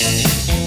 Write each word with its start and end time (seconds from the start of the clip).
Müzik 0.00 0.65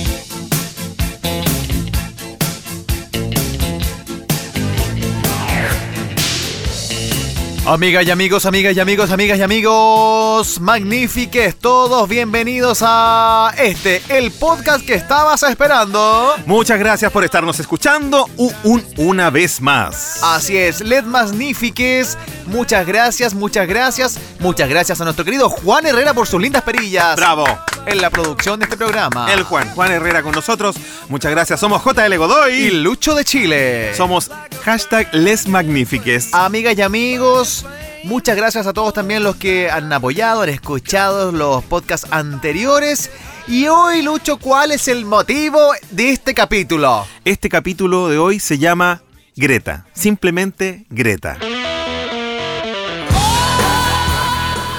Amigas 7.70 8.04
y 8.04 8.10
amigos, 8.10 8.48
amigas 8.48 8.76
y 8.76 8.80
amigos, 8.80 9.12
amigas 9.12 9.38
y 9.38 9.44
amigos, 9.44 10.60
magnífiques 10.60 11.56
todos, 11.56 12.10
bienvenidos 12.10 12.80
a 12.82 13.54
este, 13.60 14.02
el 14.10 14.32
podcast 14.32 14.84
que 14.84 14.96
estabas 14.96 15.44
esperando. 15.44 16.34
Muchas 16.48 16.80
gracias 16.80 17.12
por 17.12 17.24
estarnos 17.24 17.60
escuchando 17.60 18.28
un- 18.64 18.84
una 18.98 19.30
vez 19.30 19.62
más. 19.62 20.18
Así 20.24 20.58
es, 20.58 20.82
Led 20.82 21.04
Magnifiques, 21.04 22.18
muchas 22.48 22.88
gracias, 22.88 23.36
muchas 23.36 23.68
gracias, 23.68 24.18
muchas 24.40 24.68
gracias 24.68 25.00
a 25.00 25.04
nuestro 25.04 25.24
querido 25.24 25.48
Juan 25.48 25.86
Herrera 25.86 26.16
por 26.16 26.26
sus 26.26 26.42
lindas 26.42 26.64
perillas. 26.64 27.16
Bravo. 27.18 27.46
En 27.86 28.02
la 28.02 28.10
producción 28.10 28.60
de 28.60 28.66
este 28.66 28.78
programa. 28.78 29.32
El 29.32 29.44
Juan, 29.44 29.68
Juan 29.74 29.92
Herrera 29.92 30.22
con 30.22 30.34
nosotros. 30.34 30.76
Muchas 31.08 31.32
gracias. 31.32 31.60
Somos 31.60 31.82
JL 31.84 32.18
Godoy. 32.18 32.54
Y 32.54 32.72
Lucho 32.72 33.16
de 33.16 33.24
Chile. 33.26 33.94
Somos 33.96 34.30
hashtag 34.64 35.08
Les 35.14 35.48
Magnifiques. 35.48 36.32
Amigas 36.34 36.78
y 36.78 36.82
amigos, 36.84 37.59
muchas 38.04 38.36
gracias 38.36 38.68
a 38.68 38.74
todos 38.74 38.94
también 38.94 39.24
los 39.24 39.36
que 39.36 39.70
han 39.70 39.92
apoyado, 39.92 40.42
han 40.42 40.50
escuchado 40.50 41.32
los 41.32 41.64
podcasts 41.64 42.08
anteriores. 42.12 43.10
Y 43.48 43.68
hoy, 43.68 44.02
Lucho, 44.02 44.38
¿cuál 44.38 44.72
es 44.72 44.88
el 44.88 45.06
motivo 45.06 45.72
de 45.92 46.12
este 46.12 46.34
capítulo? 46.34 47.06
Este 47.26 47.50
capítulo 47.50 48.08
de 48.10 48.18
hoy 48.18 48.40
se 48.40 48.58
llama 48.58 49.02
Greta. 49.36 49.86
Simplemente 49.94 50.86
Greta. 50.90 51.38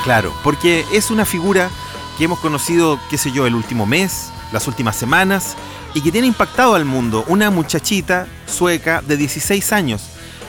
Claro, 0.04 0.32
porque 0.42 0.84
es 0.92 1.10
una 1.10 1.24
figura 1.24 1.70
que 2.16 2.24
hemos 2.24 2.38
conocido, 2.38 2.98
qué 3.10 3.18
sé 3.18 3.32
yo, 3.32 3.46
el 3.46 3.54
último 3.54 3.86
mes, 3.86 4.30
las 4.52 4.66
últimas 4.68 4.96
semanas, 4.96 5.56
y 5.94 6.00
que 6.00 6.12
tiene 6.12 6.26
impactado 6.26 6.74
al 6.74 6.84
mundo. 6.84 7.24
Una 7.28 7.50
muchachita 7.50 8.26
sueca 8.46 9.02
de 9.02 9.16
16 9.16 9.72
años, 9.72 10.02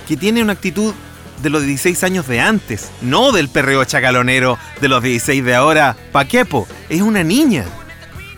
que 0.08 0.18
tiene 0.18 0.42
una 0.42 0.54
actitud 0.54 0.94
de 1.42 1.50
los 1.50 1.64
16 1.64 2.04
años 2.04 2.28
de 2.28 2.40
antes, 2.40 2.90
no 3.02 3.32
del 3.32 3.50
perreo 3.50 3.84
chacalonero 3.86 4.58
de 4.80 4.88
los 4.88 5.04
16 5.04 5.44
de 5.44 5.56
ahora. 5.56 5.96
Paquepo, 6.12 6.68
es 6.90 7.02
una 7.02 7.24
niña. 7.24 7.66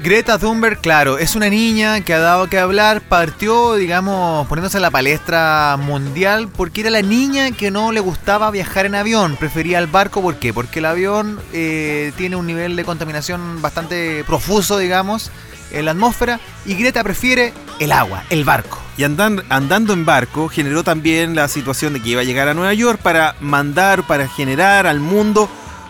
Greta 0.04 0.38
Thunberg, 0.38 0.82
claro, 0.82 1.18
es 1.18 1.34
una 1.34 1.50
niña 1.50 2.02
que 2.02 2.14
ha 2.14 2.20
dado 2.20 2.50
que 2.50 2.60
hablar, 2.60 3.00
partió, 3.00 3.76
digamos, 3.76 4.45
poniéndose 4.48 4.78
en 4.78 4.82
la 4.82 4.92
palestra 4.92 5.78
mundial 5.80 6.50
porque 6.50 6.82
era 6.82 6.90
la 6.90 7.02
niña 7.02 7.52
que 7.52 7.72
no 7.72 7.94
le 7.94 8.02
gustaba 8.02 8.52
viajar 8.52 8.86
en 8.86 8.95
avión, 8.95 9.38
prefería 9.38 9.80
el 9.80 9.88
barco, 9.88 10.22
¿por 10.22 10.36
qué? 10.36 10.52
Porque 10.54 10.80
el 10.80 10.86
avión 10.86 11.40
eh, 11.54 12.12
tiene 12.17 12.36
un 12.36 12.45
nivel 12.45 12.76
de 12.76 12.84
contaminación 12.84 13.62
bastante 13.62 14.26
profuso, 14.26 14.78
digamos, 14.78 15.32
en 15.72 15.86
la 15.86 15.92
atmósfera, 15.92 16.42
y 16.66 16.76
Greta 16.76 17.02
prefiere 17.02 17.54
el 17.80 17.94
agua, 17.94 18.26
el 18.30 18.44
barco. 18.44 18.83
Y 18.97 19.03
andan- 19.03 19.44
andando 19.49 19.94
en 19.94 20.05
barco 20.05 20.49
generó 20.49 20.83
también 20.83 21.36
la 21.36 21.47
situación 21.47 21.94
de 21.94 22.02
que 22.02 22.09
iba 22.09 22.22
a 22.22 22.25
llegar 22.25 22.47
a 22.47 22.53
Nueva 22.53 22.73
York 22.73 22.99
para 23.02 23.36
mandar, 23.39 24.03
para 24.05 24.27
generar 24.27 24.86
al 24.86 24.99
mundo 24.99 25.49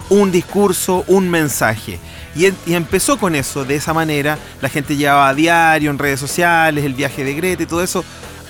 un 0.10 0.32
discurso, 0.32 1.04
un 1.08 1.30
mensaje. 1.30 2.00
Y, 2.36 2.48
y 2.66 2.74
empezó 2.76 3.18
con 3.18 3.36
eso, 3.36 3.66
de 3.66 3.76
esa 3.76 3.94
manera, 3.94 4.38
la 4.62 4.70
gente 4.70 4.96
llevaba 4.96 5.28
a 5.30 5.34
diario 5.34 5.92
en 5.92 6.00
redes 6.00 6.20
sociales, 6.20 6.84
el 6.86 6.94
viaje 6.94 7.24
de 7.24 7.34
Greta 7.34 7.64
y 7.64 7.66
todo 7.68 7.84
eso, 7.84 8.04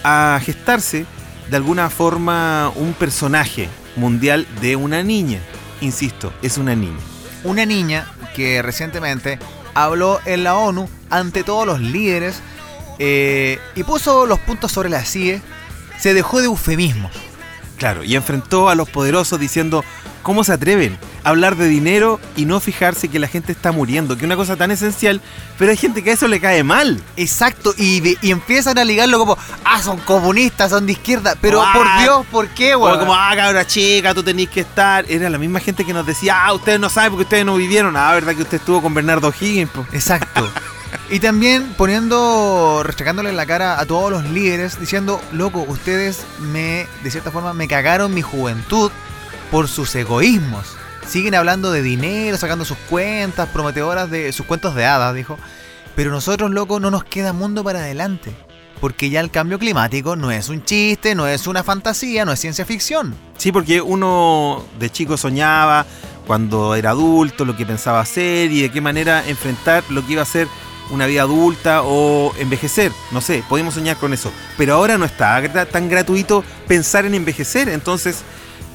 a 0.04 0.40
gestarse 0.44 1.06
de 1.50 1.58
alguna 1.58 1.90
forma 1.90 2.72
un 2.76 2.94
personaje 2.94 3.70
mundial 3.96 4.48
de 4.62 4.76
una 4.76 5.04
niña. 5.04 5.40
Insisto, 5.82 6.32
es 6.42 6.58
una 6.58 6.76
niña. 6.76 7.00
Una 7.44 7.66
niña 7.66 8.08
que 8.36 8.62
recientemente 8.62 9.38
habló 9.74 10.20
en 10.26 10.44
la 10.44 10.56
ONU 10.56 10.88
ante 11.10 11.44
todos 11.44 11.66
los 11.68 11.80
líderes 11.82 12.42
eh, 13.00 13.60
y 13.76 13.84
puso 13.84 14.26
los 14.26 14.40
puntos 14.40 14.72
sobre 14.72 14.90
la 14.90 15.04
CIE, 15.06 15.42
se 16.00 16.14
dejó 16.14 16.40
de 16.40 16.46
eufemismos. 16.46 17.12
Claro, 17.78 18.04
y 18.04 18.16
enfrentó 18.16 18.70
a 18.70 18.76
los 18.76 18.90
poderosos 18.90 19.40
diciendo, 19.40 19.84
¿cómo 20.22 20.44
se 20.46 20.54
atreven 20.54 20.98
a 21.26 21.30
hablar 21.30 21.58
de 21.58 21.68
dinero 21.68 22.20
y 22.38 22.46
no 22.46 22.60
fijarse 22.62 23.10
que 23.10 23.20
la 23.20 23.28
gente 23.28 23.52
está 23.52 23.72
muriendo? 23.74 24.16
Que 24.16 24.22
es 24.22 24.26
una 24.26 24.38
cosa 24.38 24.56
tan 24.56 24.72
esencial, 24.72 25.20
pero 25.58 25.72
hay 25.72 25.76
gente 25.78 26.02
que 26.02 26.12
a 26.12 26.14
eso 26.14 26.28
le 26.30 26.40
cae 26.40 26.64
mal. 26.64 27.02
Exacto, 27.18 27.74
y, 27.76 28.00
de- 28.00 28.18
y 28.22 28.32
empiezan 28.32 28.78
a 28.78 28.86
ligarlo 28.86 29.18
como, 29.20 29.38
ah, 29.66 29.82
son 29.82 29.98
comunistas, 29.98 30.70
son 30.70 30.86
de 30.86 30.94
izquierda. 30.94 31.36
Pero 31.42 31.62
Ah. 31.62 31.74
por 31.74 31.88
Dios, 32.04 32.26
¿por 32.32 32.48
qué, 32.50 32.76
O 32.76 32.80
weón? 32.86 33.00
como, 33.00 33.16
ah, 33.16 33.34
cabra 33.36 33.66
chica, 33.68 34.14
tú 34.14 34.24
tenés 34.24 34.48
que 34.50 34.62
estar. 34.62 35.04
Era 35.10 35.30
la 35.30 35.38
misma 35.40 35.60
gente 35.60 35.84
que 35.84 35.94
nos 35.94 36.06
decía, 36.06 36.46
ah, 36.46 36.54
ustedes 36.54 36.80
no 36.80 36.90
saben 36.90 37.10
porque 37.12 37.24
ustedes 37.24 37.46
no 37.46 37.56
vivieron. 37.56 37.98
Ah, 37.98 38.14
verdad 38.14 38.34
que 38.36 38.44
usted 38.44 38.58
estuvo 38.60 38.82
con 38.82 38.94
Bernardo 38.94 39.34
Higgins. 39.38 39.72
po?". 39.72 39.86
Exacto. 39.92 40.50
Y 41.10 41.20
también 41.20 41.74
poniendo, 41.78 42.82
restrecándole 42.84 43.30
en 43.30 43.38
la 43.38 43.46
cara 43.46 43.80
a 43.80 43.86
todos 43.86 44.12
los 44.12 44.26
líderes, 44.30 44.80
diciendo, 44.80 45.22
loco, 45.32 45.66
ustedes 45.68 46.26
me, 46.40 46.88
de 47.04 47.12
cierta 47.12 47.32
forma, 47.32 47.54
me 47.54 47.68
cagaron 47.68 48.14
mi 48.14 48.22
juventud 48.22 48.92
por 49.52 49.68
sus 49.68 49.94
egoísmos. 49.96 50.76
Siguen 51.08 51.36
hablando 51.36 51.72
de 51.72 51.82
dinero, 51.82 52.38
sacando 52.38 52.66
sus 52.66 52.78
cuentas 52.90 53.50
prometedoras 53.50 54.10
de 54.10 54.32
sus 54.32 54.46
cuentos 54.46 54.74
de 54.76 54.86
hadas, 54.86 55.14
dijo. 55.14 55.38
Pero 55.96 56.12
nosotros, 56.12 56.50
loco, 56.52 56.80
no 56.80 56.90
nos 56.90 57.04
queda 57.04 57.34
mundo 57.34 57.64
para 57.64 57.80
adelante. 57.80 58.34
Porque 58.80 59.10
ya 59.10 59.20
el 59.20 59.32
cambio 59.32 59.60
climático 59.60 60.16
no 60.16 60.32
es 60.32 60.50
un 60.50 60.64
chiste, 60.64 61.16
no 61.16 61.28
es 61.28 61.48
una 61.48 61.64
fantasía, 61.64 62.26
no 62.26 62.32
es 62.32 62.40
ciencia 62.40 62.66
ficción. 62.66 63.16
Sí, 63.38 63.52
porque 63.52 63.80
uno 63.82 64.66
de 64.80 64.90
chico 64.90 65.16
soñaba 65.16 65.86
cuando 66.26 66.76
era 66.76 66.92
adulto 66.92 67.46
lo 67.46 67.56
que 67.56 67.66
pensaba 67.66 68.00
hacer 68.00 68.52
y 68.52 68.62
de 68.62 68.72
qué 68.72 68.82
manera 68.82 69.28
enfrentar 69.28 69.84
lo 69.90 70.06
que 70.06 70.14
iba 70.14 70.22
a 70.22 70.26
ser 70.26 70.48
una 70.90 71.06
vida 71.06 71.22
adulta 71.22 71.82
o 71.84 72.34
envejecer. 72.38 72.92
No 73.12 73.22
sé, 73.22 73.44
podemos 73.48 73.74
soñar 73.74 73.98
con 73.98 74.14
eso. 74.14 74.32
Pero 74.58 74.76
ahora 74.76 74.98
no 74.98 75.06
está 75.06 75.42
tan 75.66 75.90
gratuito 75.90 76.44
pensar 76.68 77.06
en 77.06 77.16
envejecer. 77.16 77.70
Entonces, 77.70 78.24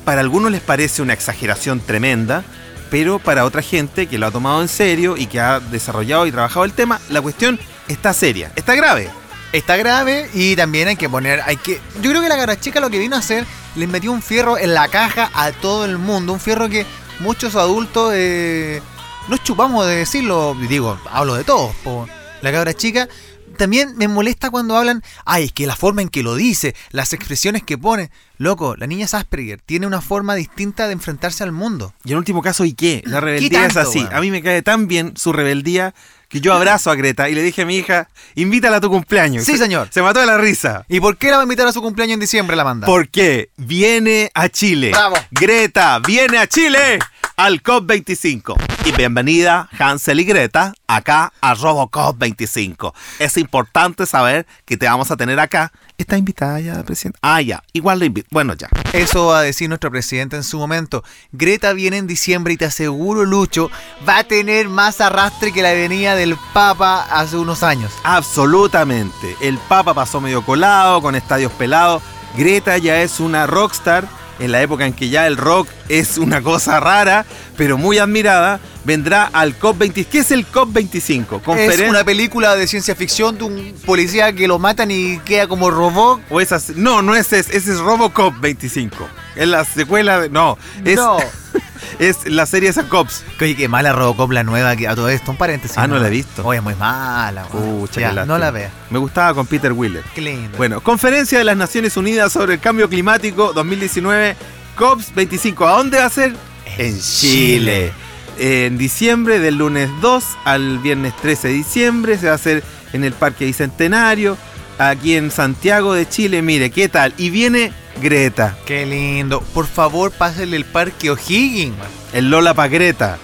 para 0.04 0.20
algunos 0.20 0.50
les 0.50 0.60
parece 0.60 1.02
una 1.02 1.12
exageración 1.12 1.80
tremenda, 1.80 2.44
pero 2.90 3.18
para 3.18 3.44
otra 3.44 3.62
gente 3.62 4.06
que 4.06 4.18
lo 4.18 4.26
ha 4.26 4.30
tomado 4.30 4.62
en 4.62 4.68
serio 4.68 5.16
y 5.16 5.26
que 5.26 5.40
ha 5.40 5.60
desarrollado 5.60 6.26
y 6.26 6.32
trabajado 6.32 6.64
el 6.64 6.72
tema, 6.72 7.00
la 7.10 7.20
cuestión 7.20 7.58
está 7.88 8.12
seria, 8.12 8.50
está 8.56 8.74
grave. 8.74 9.10
Está 9.50 9.76
grave 9.78 10.28
y 10.34 10.56
también 10.56 10.88
hay 10.88 10.96
que 10.96 11.08
poner, 11.08 11.40
hay 11.46 11.56
que. 11.56 11.80
Yo 12.02 12.10
creo 12.10 12.20
que 12.20 12.28
la 12.28 12.36
cara 12.36 12.60
chica 12.60 12.80
lo 12.80 12.90
que 12.90 12.98
vino 12.98 13.16
a 13.16 13.20
hacer, 13.20 13.46
le 13.76 13.86
metió 13.86 14.12
un 14.12 14.20
fierro 14.20 14.58
en 14.58 14.74
la 14.74 14.88
caja 14.88 15.30
a 15.32 15.52
todo 15.52 15.86
el 15.86 15.96
mundo. 15.96 16.34
Un 16.34 16.40
fierro 16.40 16.68
que 16.68 16.84
muchos 17.20 17.56
adultos 17.56 18.12
eh, 18.14 18.82
nos 19.28 19.42
chupamos 19.42 19.86
de 19.86 19.96
decirlo. 19.96 20.56
Digo, 20.68 20.98
hablo 21.10 21.34
de 21.34 21.44
todos. 21.44 21.74
po. 21.84 22.06
La 22.42 22.52
cabra 22.52 22.74
chica. 22.74 23.08
También 23.56 23.94
me 23.96 24.06
molesta 24.06 24.50
cuando 24.50 24.76
hablan, 24.76 25.02
ay, 25.24 25.44
es 25.46 25.52
que 25.52 25.66
la 25.66 25.74
forma 25.74 26.00
en 26.00 26.08
que 26.10 26.22
lo 26.22 26.36
dice, 26.36 26.76
las 26.90 27.12
expresiones 27.12 27.64
que 27.64 27.76
pone. 27.76 28.10
Loco, 28.36 28.76
la 28.76 28.86
niña 28.86 29.06
Asperger 29.10 29.60
tiene 29.60 29.84
una 29.88 30.00
forma 30.00 30.36
distinta 30.36 30.86
de 30.86 30.92
enfrentarse 30.92 31.42
al 31.42 31.50
mundo. 31.50 31.92
Y 32.04 32.12
en 32.12 32.18
último 32.18 32.40
caso, 32.40 32.64
¿y 32.64 32.74
qué? 32.74 33.02
La 33.04 33.18
rebeldía 33.20 33.66
es 33.66 33.74
tanto, 33.74 33.90
así. 33.90 34.06
A 34.12 34.20
mí 34.20 34.30
me 34.30 34.42
cae 34.44 34.62
tan 34.62 34.86
bien 34.86 35.14
su 35.16 35.32
rebeldía 35.32 35.92
que 36.28 36.40
yo 36.40 36.52
abrazo 36.52 36.92
a 36.92 36.94
Greta 36.94 37.28
y 37.30 37.34
le 37.34 37.42
dije 37.42 37.62
a 37.62 37.66
mi 37.66 37.78
hija, 37.78 38.08
invítala 38.36 38.76
a 38.76 38.80
tu 38.80 38.90
cumpleaños. 38.90 39.44
Sí, 39.44 39.52
Se- 39.52 39.58
señor. 39.58 39.88
Se 39.90 40.02
mató 40.02 40.20
de 40.20 40.26
la 40.26 40.38
risa. 40.38 40.84
¿Y 40.88 41.00
por 41.00 41.16
qué 41.16 41.30
la 41.30 41.38
va 41.38 41.42
a 41.42 41.44
invitar 41.44 41.66
a 41.66 41.72
su 41.72 41.82
cumpleaños 41.82 42.14
en 42.14 42.20
diciembre, 42.20 42.54
la 42.54 42.62
manda? 42.62 42.86
Porque 42.86 43.48
viene 43.56 44.30
a 44.34 44.48
Chile. 44.50 44.90
Bravo. 44.90 45.16
Greta 45.32 45.98
viene 45.98 46.38
a 46.38 46.46
Chile 46.46 47.00
al 47.38 47.62
COP25. 47.62 48.56
Y 48.84 48.92
bienvenida 48.92 49.68
Hansel 49.78 50.18
y 50.18 50.24
Greta 50.24 50.74
acá 50.88 51.32
a 51.40 51.54
RoboCOP25. 51.54 52.92
Es 53.20 53.36
importante 53.36 54.06
saber 54.06 54.44
que 54.64 54.76
te 54.76 54.86
vamos 54.86 55.12
a 55.12 55.16
tener 55.16 55.38
acá. 55.38 55.70
¿Está 55.96 56.18
invitada 56.18 56.58
ya, 56.58 56.82
presidente? 56.82 57.18
Ah, 57.22 57.40
ya. 57.40 57.62
Igual 57.72 58.00
le 58.00 58.06
invito. 58.06 58.26
Bueno, 58.32 58.54
ya. 58.54 58.68
Eso 58.92 59.26
va 59.26 59.38
a 59.38 59.42
decir 59.42 59.68
nuestro 59.68 59.90
presidente 59.90 60.34
en 60.34 60.42
su 60.42 60.58
momento. 60.58 61.04
Greta 61.30 61.72
viene 61.74 61.98
en 61.98 62.08
diciembre 62.08 62.54
y 62.54 62.56
te 62.56 62.64
aseguro, 62.64 63.24
Lucho, 63.24 63.70
va 64.06 64.18
a 64.18 64.24
tener 64.24 64.68
más 64.68 65.00
arrastre 65.00 65.52
que 65.52 65.62
la 65.62 65.72
venida 65.72 66.16
del 66.16 66.36
Papa 66.52 67.06
hace 67.08 67.36
unos 67.36 67.62
años. 67.62 67.92
Absolutamente. 68.02 69.36
El 69.40 69.58
Papa 69.58 69.94
pasó 69.94 70.20
medio 70.20 70.44
colado, 70.44 71.00
con 71.00 71.14
estadios 71.14 71.52
pelados. 71.52 72.02
Greta 72.36 72.78
ya 72.78 73.00
es 73.00 73.20
una 73.20 73.46
rockstar 73.46 74.17
en 74.38 74.52
la 74.52 74.62
época 74.62 74.86
en 74.86 74.92
que 74.92 75.08
ya 75.08 75.26
el 75.26 75.36
rock 75.36 75.68
es 75.88 76.18
una 76.18 76.42
cosa 76.42 76.80
rara, 76.80 77.24
pero 77.56 77.78
muy 77.78 77.98
admirada. 77.98 78.60
Vendrá 78.84 79.24
al 79.24 79.58
COP25. 79.58 80.06
¿Qué 80.06 80.18
es 80.20 80.30
el 80.30 80.46
COP25? 80.46 81.56
Es 81.58 81.80
una 81.80 82.04
película 82.04 82.56
de 82.56 82.66
ciencia 82.66 82.94
ficción 82.94 83.36
de 83.36 83.44
un 83.44 83.74
policía 83.84 84.32
que 84.32 84.48
lo 84.48 84.58
matan 84.58 84.90
y 84.90 85.18
queda 85.18 85.46
como 85.46 85.70
robot. 85.70 86.22
¿O 86.30 86.40
esas? 86.40 86.70
No, 86.70 87.02
no 87.02 87.14
es 87.14 87.32
ese, 87.32 87.56
ese 87.56 87.72
es 87.72 87.78
Robocop 87.78 88.40
25. 88.40 88.96
Es 89.38 89.48
la 89.48 89.64
secuela 89.64 90.20
de. 90.20 90.30
No, 90.30 90.58
es, 90.84 90.96
No. 90.96 91.16
es 92.00 92.26
la 92.26 92.44
serie 92.44 92.68
esa 92.68 92.88
Cops. 92.88 93.24
Oye, 93.40 93.54
qué 93.54 93.68
mala 93.68 93.92
Robocop 93.92 94.32
la 94.32 94.42
nueva 94.42 94.74
que 94.74 94.88
a 94.88 94.96
todo 94.96 95.08
esto, 95.08 95.30
un 95.30 95.36
paréntesis. 95.36 95.78
Ah, 95.78 95.86
no 95.86 95.98
la 95.98 96.08
he 96.08 96.10
visto. 96.10 96.44
Oye, 96.44 96.60
muy 96.60 96.74
mala. 96.74 97.44
Pucha, 97.44 98.00
Ya, 98.00 98.24
no 98.26 98.36
la 98.36 98.50
veas. 98.50 98.72
Me 98.90 98.98
gustaba 98.98 99.34
con 99.34 99.46
Peter 99.46 99.72
Wheeler. 99.72 100.02
Qué 100.14 100.20
lindo. 100.20 100.58
Bueno, 100.58 100.80
Conferencia 100.80 101.38
de 101.38 101.44
las 101.44 101.56
Naciones 101.56 101.96
Unidas 101.96 102.32
sobre 102.32 102.54
el 102.54 102.60
Cambio 102.60 102.88
Climático 102.88 103.52
2019, 103.52 104.36
COPS 104.74 105.14
25. 105.14 105.66
¿A 105.68 105.72
dónde 105.76 105.98
va 105.98 106.06
a 106.06 106.10
ser? 106.10 106.34
En 106.76 107.00
Chile. 107.00 107.92
en 108.38 108.76
diciembre, 108.76 109.38
del 109.38 109.56
lunes 109.56 109.88
2 110.00 110.24
al 110.44 110.78
viernes 110.80 111.14
13 111.16 111.48
de 111.48 111.54
diciembre. 111.54 112.18
Se 112.18 112.26
va 112.26 112.32
a 112.32 112.34
hacer 112.34 112.64
en 112.92 113.04
el 113.04 113.12
Parque 113.12 113.44
Bicentenario, 113.44 114.36
aquí 114.78 115.16
en 115.16 115.30
Santiago 115.30 115.92
de 115.94 116.08
Chile. 116.08 116.42
Mire, 116.42 116.70
¿qué 116.70 116.88
tal? 116.88 117.14
Y 117.16 117.30
viene 117.30 117.72
Greta, 118.00 118.56
Qué 118.64 118.86
lindo. 118.86 119.40
Por 119.40 119.66
favor, 119.66 120.12
pásenle 120.12 120.56
el 120.56 120.64
parque 120.64 121.10
O'Higgins. 121.10 121.74
el 122.12 122.30
Lola 122.30 122.54
pa' 122.54 122.68
Greta. 122.68 123.18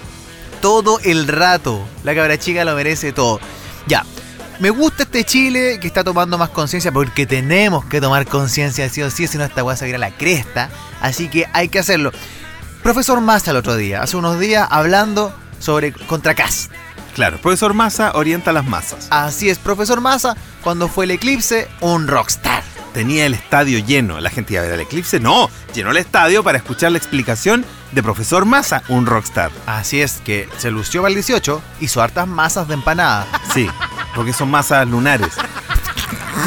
Todo 0.61 0.99
el 1.05 1.29
rato. 1.29 1.87
La 2.03 2.15
cabra 2.15 2.39
chica 2.39 2.65
lo 2.65 2.75
merece 2.75 3.13
todo. 3.13 3.41
Ya. 3.87 4.05
Me 4.61 4.71
gusta 4.71 5.03
este 5.03 5.25
Chile 5.25 5.79
que 5.81 5.87
está 5.87 6.05
tomando 6.05 6.39
más 6.39 6.51
conciencia 6.51 6.93
porque 6.93 7.27
tenemos 7.27 7.85
que 7.87 8.01
tomar 8.01 8.25
conciencia 8.27 8.89
sí 8.89 9.03
o 9.03 9.11
sí, 9.11 9.27
si 9.27 9.37
no 9.37 9.45
esta 9.45 9.65
weá 9.65 9.77
se 9.77 9.93
a 9.93 9.99
la 9.99 10.11
cresta. 10.13 10.71
Así 11.01 11.29
que 11.29 11.47
hay 11.53 11.69
que 11.69 11.81
hacerlo. 11.81 12.13
Profesor 12.83 13.21
Massa 13.21 13.51
el 13.51 13.57
otro 13.57 13.77
día, 13.77 14.03
hace 14.03 14.17
unos 14.17 14.39
días, 14.39 14.69
hablando 14.71 15.35
sobre 15.59 15.93
contra 15.93 16.35
Cas. 16.35 16.71
Claro, 17.15 17.39
profesor 17.39 17.75
Massa 17.75 18.13
orienta 18.15 18.53
las 18.53 18.67
masas. 18.67 19.07
Así 19.11 19.49
es, 19.49 19.59
profesor 19.59 20.01
Massa, 20.01 20.37
cuando 20.63 20.89
fue 20.89 21.05
el 21.05 21.13
eclipse, 21.13 21.69
un 21.81 22.09
rockstar. 22.09 22.65
Tenía 22.93 23.27
el 23.27 23.35
estadio 23.35 23.79
lleno. 23.79 24.21
La 24.21 24.31
gente 24.31 24.55
iba 24.55 24.63
a 24.63 24.67
ver 24.67 24.75
el 24.75 24.81
eclipse. 24.81 25.21
No, 25.21 25.49
llenó 25.75 25.93
el 25.93 25.97
estadio 25.97 26.43
para 26.43 26.59
escuchar 26.59 26.93
la 26.93 26.99
explicación 26.99 27.65
de 27.93 28.03
profesor 28.03 28.45
Massa, 28.47 28.83
un 28.89 29.07
rockstar. 29.07 29.53
Así 29.67 30.01
es 30.01 30.21
que 30.25 30.49
se 30.59 30.71
lució 30.71 31.03
para 31.03 31.11
el 31.11 31.15
18, 31.15 31.63
hizo 31.81 32.03
hartas 32.03 32.27
masas 32.27 32.67
de 32.67 32.75
empanada. 32.75 33.27
Sí, 33.53 33.69
porque 34.17 34.33
son 34.33 34.51
masas 34.51 34.87
lunares 34.89 35.35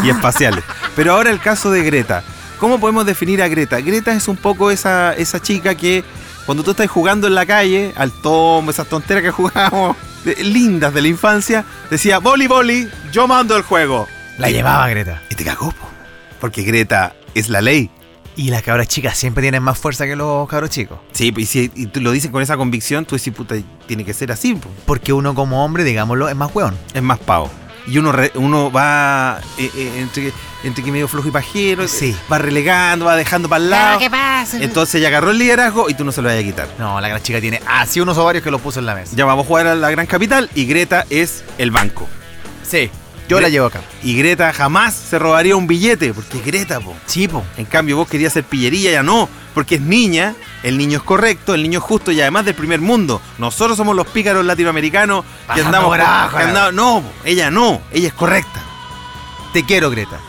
y 0.03 0.09
espaciales. 0.09 0.63
Pero 0.95 1.13
ahora 1.13 1.29
el 1.29 1.39
caso 1.39 1.71
de 1.71 1.83
Greta. 1.83 2.23
¿Cómo 2.59 2.79
podemos 2.79 3.05
definir 3.05 3.41
a 3.41 3.47
Greta? 3.47 3.79
Greta 3.79 4.13
es 4.13 4.27
un 4.27 4.35
poco 4.35 4.71
esa, 4.71 5.13
esa 5.13 5.39
chica 5.41 5.75
que 5.75 6.03
cuando 6.45 6.63
tú 6.63 6.71
estás 6.71 6.89
jugando 6.89 7.27
en 7.27 7.35
la 7.35 7.45
calle, 7.45 7.93
al 7.95 8.11
tomo, 8.11 8.71
esas 8.71 8.87
tonteras 8.87 9.21
que 9.21 9.31
jugábamos, 9.31 9.95
de- 10.35 10.43
lindas 10.43 10.93
de 10.93 11.01
la 11.01 11.07
infancia, 11.07 11.65
decía, 11.89 12.19
boli, 12.19 12.47
boli, 12.47 12.87
yo 13.11 13.27
mando 13.27 13.55
el 13.57 13.63
juego. 13.63 14.07
La 14.37 14.49
llevaba 14.49 14.87
Greta. 14.89 15.21
Y 15.29 15.35
te 15.35 15.43
cagó, 15.43 15.71
po. 15.71 15.87
porque 16.39 16.61
Greta 16.63 17.15
es 17.33 17.49
la 17.49 17.61
ley. 17.61 17.89
Y 18.35 18.51
las 18.51 18.61
cabras 18.61 18.87
chicas 18.87 19.17
siempre 19.17 19.41
tienen 19.41 19.63
más 19.63 19.79
fuerza 19.79 20.05
que 20.05 20.15
los 20.15 20.47
cabros 20.47 20.69
chicos. 20.69 20.99
Sí, 21.11 21.33
y 21.35 21.45
si 21.47 21.71
y 21.73 21.87
tú 21.87 22.01
lo 22.01 22.11
dices 22.11 22.29
con 22.29 22.43
esa 22.43 22.55
convicción, 22.55 23.03
tú 23.05 23.15
decís, 23.15 23.33
puta, 23.33 23.55
tiene 23.87 24.05
que 24.05 24.13
ser 24.13 24.31
así, 24.31 24.53
po. 24.53 24.69
Porque 24.85 25.11
uno 25.11 25.33
como 25.33 25.65
hombre, 25.65 25.83
digámoslo, 25.83 26.29
es 26.29 26.35
más 26.35 26.53
weón. 26.53 26.77
es 26.93 27.01
más 27.01 27.17
pavo. 27.17 27.49
Y 27.87 27.97
uno, 27.97 28.11
re- 28.11 28.31
uno 28.35 28.69
va 28.71 29.39
eh, 29.57 29.71
eh, 29.73 29.93
entre, 29.99 30.33
entre 30.63 30.83
que 30.83 30.91
medio 30.91 31.07
flojo 31.07 31.29
y 31.29 31.31
pajero, 31.31 31.87
Sí. 31.87 32.15
va 32.31 32.37
relegando, 32.37 33.05
va 33.05 33.15
dejando 33.15 33.47
para 33.47 33.63
el 33.63 33.69
lado. 33.69 33.99
pasa? 34.11 34.57
Entonces 34.61 34.95
ella 34.95 35.07
agarró 35.07 35.31
el 35.31 35.37
liderazgo 35.39 35.89
y 35.89 35.93
tú 35.93 36.03
no 36.03 36.11
se 36.11 36.21
lo 36.21 36.27
vas 36.29 36.37
a 36.37 36.43
quitar. 36.43 36.67
No, 36.77 36.99
la 36.99 37.07
gran 37.07 37.23
chica 37.23 37.39
tiene 37.39 37.61
así 37.65 38.01
unos 38.01 38.17
ovarios 38.17 38.43
que 38.43 38.51
los 38.51 38.59
puso 38.61 38.79
en 38.79 38.85
la 38.85 38.93
mesa. 38.95 39.13
Ya 39.15 39.23
vamos 39.25 39.45
a 39.45 39.47
jugar 39.47 39.67
a 39.67 39.75
la 39.75 39.89
gran 39.89 40.05
capital 40.05 40.49
y 40.53 40.65
Greta 40.65 41.05
es 41.09 41.43
el 41.57 41.71
banco. 41.71 42.07
Sí. 42.63 42.89
Yo 43.27 43.37
Gre- 43.37 43.41
la 43.43 43.49
llevo 43.49 43.65
acá. 43.67 43.81
Y 44.03 44.15
Greta 44.17 44.53
jamás 44.53 44.93
se 44.93 45.19
robaría 45.19 45.55
un 45.55 45.67
billete, 45.67 46.13
porque 46.13 46.37
es 46.37 46.45
Greta, 46.45 46.79
po. 46.79 46.95
Chipo. 47.07 47.43
En 47.57 47.65
cambio, 47.65 47.97
vos 47.97 48.07
querías 48.07 48.31
hacer 48.33 48.43
pillería, 48.45 48.91
ya 48.91 49.03
no, 49.03 49.27
porque 49.53 49.75
es 49.75 49.81
niña, 49.81 50.33
el 50.63 50.77
niño 50.77 50.97
es 50.99 51.03
correcto, 51.03 51.53
el 51.53 51.61
niño 51.63 51.79
es 51.79 51.85
justo 51.85 52.11
y 52.11 52.21
además 52.21 52.45
del 52.45 52.55
primer 52.55 52.79
mundo. 52.79 53.21
Nosotros 53.37 53.75
somos 53.77 53.95
los 53.95 54.07
pícaros 54.07 54.45
latinoamericanos 54.45 55.25
que 55.53 55.61
andamos. 55.61 55.95
que 55.97 56.01
andamos- 56.03 56.73
no, 56.73 57.01
po, 57.01 57.11
ella 57.25 57.51
no, 57.51 57.81
ella 57.91 58.07
es 58.07 58.13
correcta. 58.13 58.61
Te 59.53 59.63
quiero, 59.65 59.89
Greta. 59.89 60.19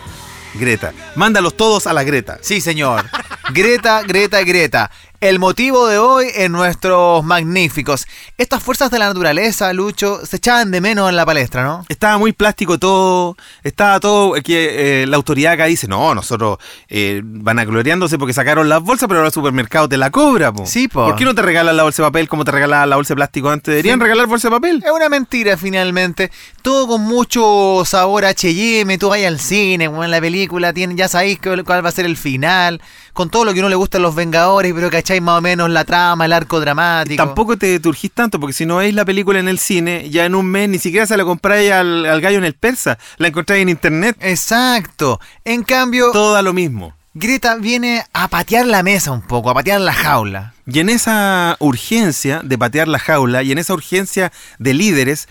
Greta, 0.55 0.93
mándalos 1.15 1.57
todos 1.57 1.87
a 1.87 1.93
la 1.93 2.03
Greta. 2.03 2.39
Sí, 2.41 2.61
señor. 2.61 3.05
Greta, 3.53 4.03
Greta, 4.03 4.43
Greta. 4.43 4.91
El 5.21 5.41
motivo 5.41 5.89
de 5.89 5.99
hoy 5.99 6.27
en 6.33 6.53
nuestros 6.53 7.25
magníficos. 7.25 8.07
Estas 8.37 8.63
fuerzas 8.63 8.89
de 8.93 9.01
la 9.01 9.09
naturaleza, 9.09 9.73
Lucho, 9.73 10.25
se 10.25 10.37
echaban 10.37 10.71
de 10.71 10.81
menos 10.81 11.09
en 11.09 11.17
la 11.17 11.27
palestra, 11.27 11.65
¿no? 11.65 11.85
Estaba 11.89 12.19
muy 12.19 12.33
plástico 12.33 12.79
todo, 12.79 13.37
estaba 13.65 13.99
todo, 13.99 14.35
que 14.45 15.03
eh, 15.03 15.07
la 15.09 15.17
autoridad 15.17 15.55
acá 15.55 15.65
dice, 15.65 15.89
no, 15.89 16.15
nosotros 16.15 16.59
eh, 16.89 17.21
van 17.25 17.59
a 17.59 17.65
gloriándose 17.65 18.17
porque 18.17 18.33
sacaron 18.33 18.69
las 18.69 18.81
bolsas, 18.81 19.09
pero 19.09 19.19
ahora 19.19 19.27
el 19.27 19.33
supermercado 19.35 19.89
te 19.89 19.97
la 19.97 20.11
cobra, 20.13 20.53
po. 20.53 20.65
Sí, 20.67 20.87
po. 20.87 21.07
¿Por 21.07 21.17
qué 21.17 21.25
no 21.25 21.35
te 21.35 21.43
regalan 21.43 21.77
la 21.77 21.83
bolsa 21.83 22.05
de 22.05 22.07
papel 22.11 22.29
como 22.29 22.45
te 22.45 22.53
regalaban 22.53 22.89
la 22.89 22.95
bolsa 22.95 23.15
de 23.15 23.17
plástico 23.17 23.51
antes? 23.51 23.73
Deberían 23.73 23.99
Sí. 23.99 24.03
regalar 24.05 24.27
bolsa 24.29 24.47
de 24.47 24.53
papel. 24.55 24.85
Es 24.87 24.93
una 24.93 25.09
mentira 25.09 25.57
finalmente. 25.57 26.31
Todo 26.63 26.87
con 26.87 27.01
mucho 27.01 27.83
sabor 27.85 28.25
a 28.25 28.29
H&M. 28.29 28.97
Tú 28.99 29.09
vas 29.09 29.21
al 29.25 29.41
cine, 29.41 29.89
bueno, 29.89 30.07
la 30.13 30.21
película 30.21 30.73
tiene, 30.73 30.95
ya 30.95 31.09
sabéis 31.09 31.41
cuál 31.41 31.85
va 31.85 31.89
a 31.89 31.93
ser 31.93 32.07
el 32.07 32.17
final. 32.17 32.81
Con 33.19 33.31
todo 33.31 33.45
lo 33.45 33.53
que 33.53 33.59
uno 33.59 33.69
le 33.69 33.75
gusta 33.75 33.99
a 33.99 34.01
los 34.01 34.15
Vengadores, 34.15 34.73
pero 34.73 34.91
cacháis 34.91 35.21
más 35.21 35.39
o 35.39 35.41
menos 35.41 35.69
la 35.71 35.85
trama, 35.85 36.27
el 36.27 36.33
arco 36.33 36.61
dramático. 36.61 37.21
Tampoco 37.21 37.59
te 37.59 37.81
turgís 37.81 38.13
tanto, 38.13 38.39
porque 38.39 38.53
si 38.53 38.65
no 38.65 38.77
veis 38.77 38.95
la 38.95 39.05
película 39.05 39.41
en 39.41 39.49
el 39.49 39.59
cine, 39.59 40.09
ya 40.09 40.25
en 40.25 40.37
un 40.37 40.47
mes 40.47 40.69
ni 40.69 40.79
siquiera 40.79 41.05
se 41.05 41.17
la 41.17 41.25
compráis 41.25 41.73
al, 41.73 42.07
al 42.07 42.21
gallo 42.21 42.39
en 42.39 42.45
el 42.45 42.55
persa, 42.55 42.97
la 43.17 43.27
encontráis 43.27 43.63
en 43.63 43.71
internet. 43.71 44.17
Exacto. 44.21 45.19
En 45.45 45.65
cambio, 45.65 46.13
Todo 46.13 46.33
da 46.33 46.43
lo 46.43 46.53
mismo. 46.53 46.95
Greta 47.13 47.57
viene 47.57 48.05
a 48.13 48.29
patear 48.29 48.67
la 48.67 48.85
mesa 48.85 49.11
un 49.11 49.23
poco, 49.23 49.51
a 49.51 49.55
patear 49.55 49.81
la 49.81 49.95
jaula. 49.95 50.55
Y 50.65 50.79
en 50.79 50.89
esa 50.89 51.57
urgencia 51.59 52.41
de 52.45 52.57
patear 52.57 52.87
la 52.87 53.01
jaula 53.01 53.43
y 53.43 53.51
en 53.51 53.59
esa 53.59 53.75
urgencia 53.75 54.31
de 54.61 54.75
líderes, 54.75 55.29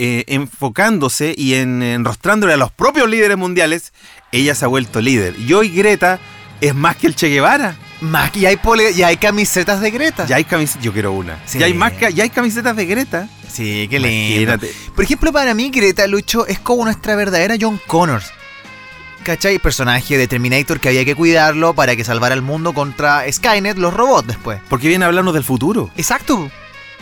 eh, 0.00 0.24
enfocándose 0.26 1.36
y 1.38 1.54
en, 1.54 1.84
enrostrándole 1.84 2.54
a 2.54 2.56
los 2.56 2.72
propios 2.72 3.08
líderes 3.08 3.36
mundiales, 3.36 3.92
ella 4.32 4.56
se 4.56 4.64
ha 4.64 4.68
vuelto 4.68 5.00
líder. 5.00 5.38
Y 5.38 5.52
hoy 5.52 5.68
Greta 5.68 6.18
es 6.60 6.74
más 6.74 6.96
que 6.96 7.06
el 7.06 7.14
Che 7.14 7.28
Guevara. 7.28 7.76
Más 8.00 8.30
que 8.30 8.40
ya 8.40 8.48
hay, 8.50 8.56
pole- 8.56 8.94
ya 8.94 9.08
hay 9.08 9.16
camisetas 9.16 9.80
de 9.80 9.90
Greta. 9.90 10.26
Ya 10.26 10.36
hay 10.36 10.44
camisetas, 10.44 10.82
yo 10.84 10.92
quiero 10.92 11.12
una. 11.12 11.38
Sí. 11.46 11.58
Ya 11.58 11.66
hay 11.66 11.74
más 11.74 11.92
ya 11.98 12.22
hay 12.22 12.30
camisetas 12.30 12.76
de 12.76 12.86
Greta. 12.86 13.28
Sí, 13.52 13.88
qué 13.90 13.98
lindo. 13.98 14.42
Imagínate. 14.52 14.72
Por 14.94 15.04
ejemplo, 15.04 15.32
para 15.32 15.52
mí, 15.54 15.70
Greta 15.70 16.06
Lucho 16.06 16.46
es 16.46 16.58
como 16.60 16.84
nuestra 16.84 17.16
verdadera 17.16 17.56
John 17.60 17.80
Connors. 17.86 18.30
¿Cachai? 19.24 19.58
Personaje 19.58 20.16
de 20.16 20.28
Terminator 20.28 20.78
que 20.80 20.88
había 20.88 21.04
que 21.04 21.14
cuidarlo 21.14 21.74
para 21.74 21.96
que 21.96 22.04
salvara 22.04 22.34
al 22.34 22.42
mundo 22.42 22.72
contra 22.72 23.24
Skynet, 23.30 23.76
los 23.76 23.92
robots 23.92 24.28
después. 24.28 24.60
Porque 24.68 24.88
viene 24.88 25.04
a 25.04 25.08
hablarnos 25.08 25.34
del 25.34 25.44
futuro. 25.44 25.90
Exacto. 25.96 26.50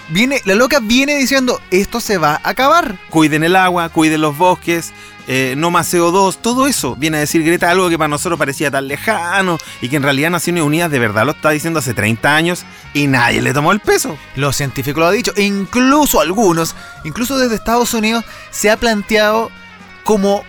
Viene, 0.09 0.41
la 0.45 0.55
loca 0.55 0.79
viene 0.81 1.17
diciendo, 1.17 1.61
esto 1.71 2.01
se 2.01 2.17
va 2.17 2.41
a 2.43 2.51
acabar. 2.51 2.97
Cuiden 3.11 3.45
el 3.45 3.55
agua, 3.55 3.89
cuiden 3.91 4.21
los 4.23 4.37
bosques, 4.39 4.93
eh, 5.27 5.55
no 5.57 5.71
más 5.71 5.93
CO2, 5.93 6.39
todo 6.41 6.67
eso 6.67 6.95
viene 6.97 7.17
a 7.17 7.21
decir 7.21 7.43
Greta 7.43 7.71
algo 7.71 7.89
que 7.89 7.99
para 7.99 8.09
nosotros 8.09 8.39
parecía 8.39 8.71
tan 8.71 8.87
lejano 8.87 9.59
y 9.81 9.89
que 9.89 9.97
en 9.97 10.03
realidad 10.03 10.31
Naciones 10.31 10.63
Unidas 10.63 10.91
de 10.91 10.99
verdad 10.99 11.25
lo 11.25 11.33
está 11.33 11.51
diciendo 11.51 11.81
hace 11.81 11.95
30 11.95 12.35
años 12.35 12.65
y 12.95 13.09
nadie 13.09 13.43
le 13.43 13.53
tomó 13.53 13.73
el 13.73 13.81
peso. 13.81 14.17
Los 14.37 14.57
científicos 14.57 15.01
lo 15.01 15.09
han 15.09 15.17
dicho, 15.17 15.33
incluso 15.37 16.21
algunos, 16.21 16.77
incluso 17.05 17.39
desde 17.39 17.57
Estados 17.57 17.93
Unidos, 17.95 18.25
se 18.51 18.71
ha 18.71 18.77
planteado 18.77 19.51
como 20.05 20.45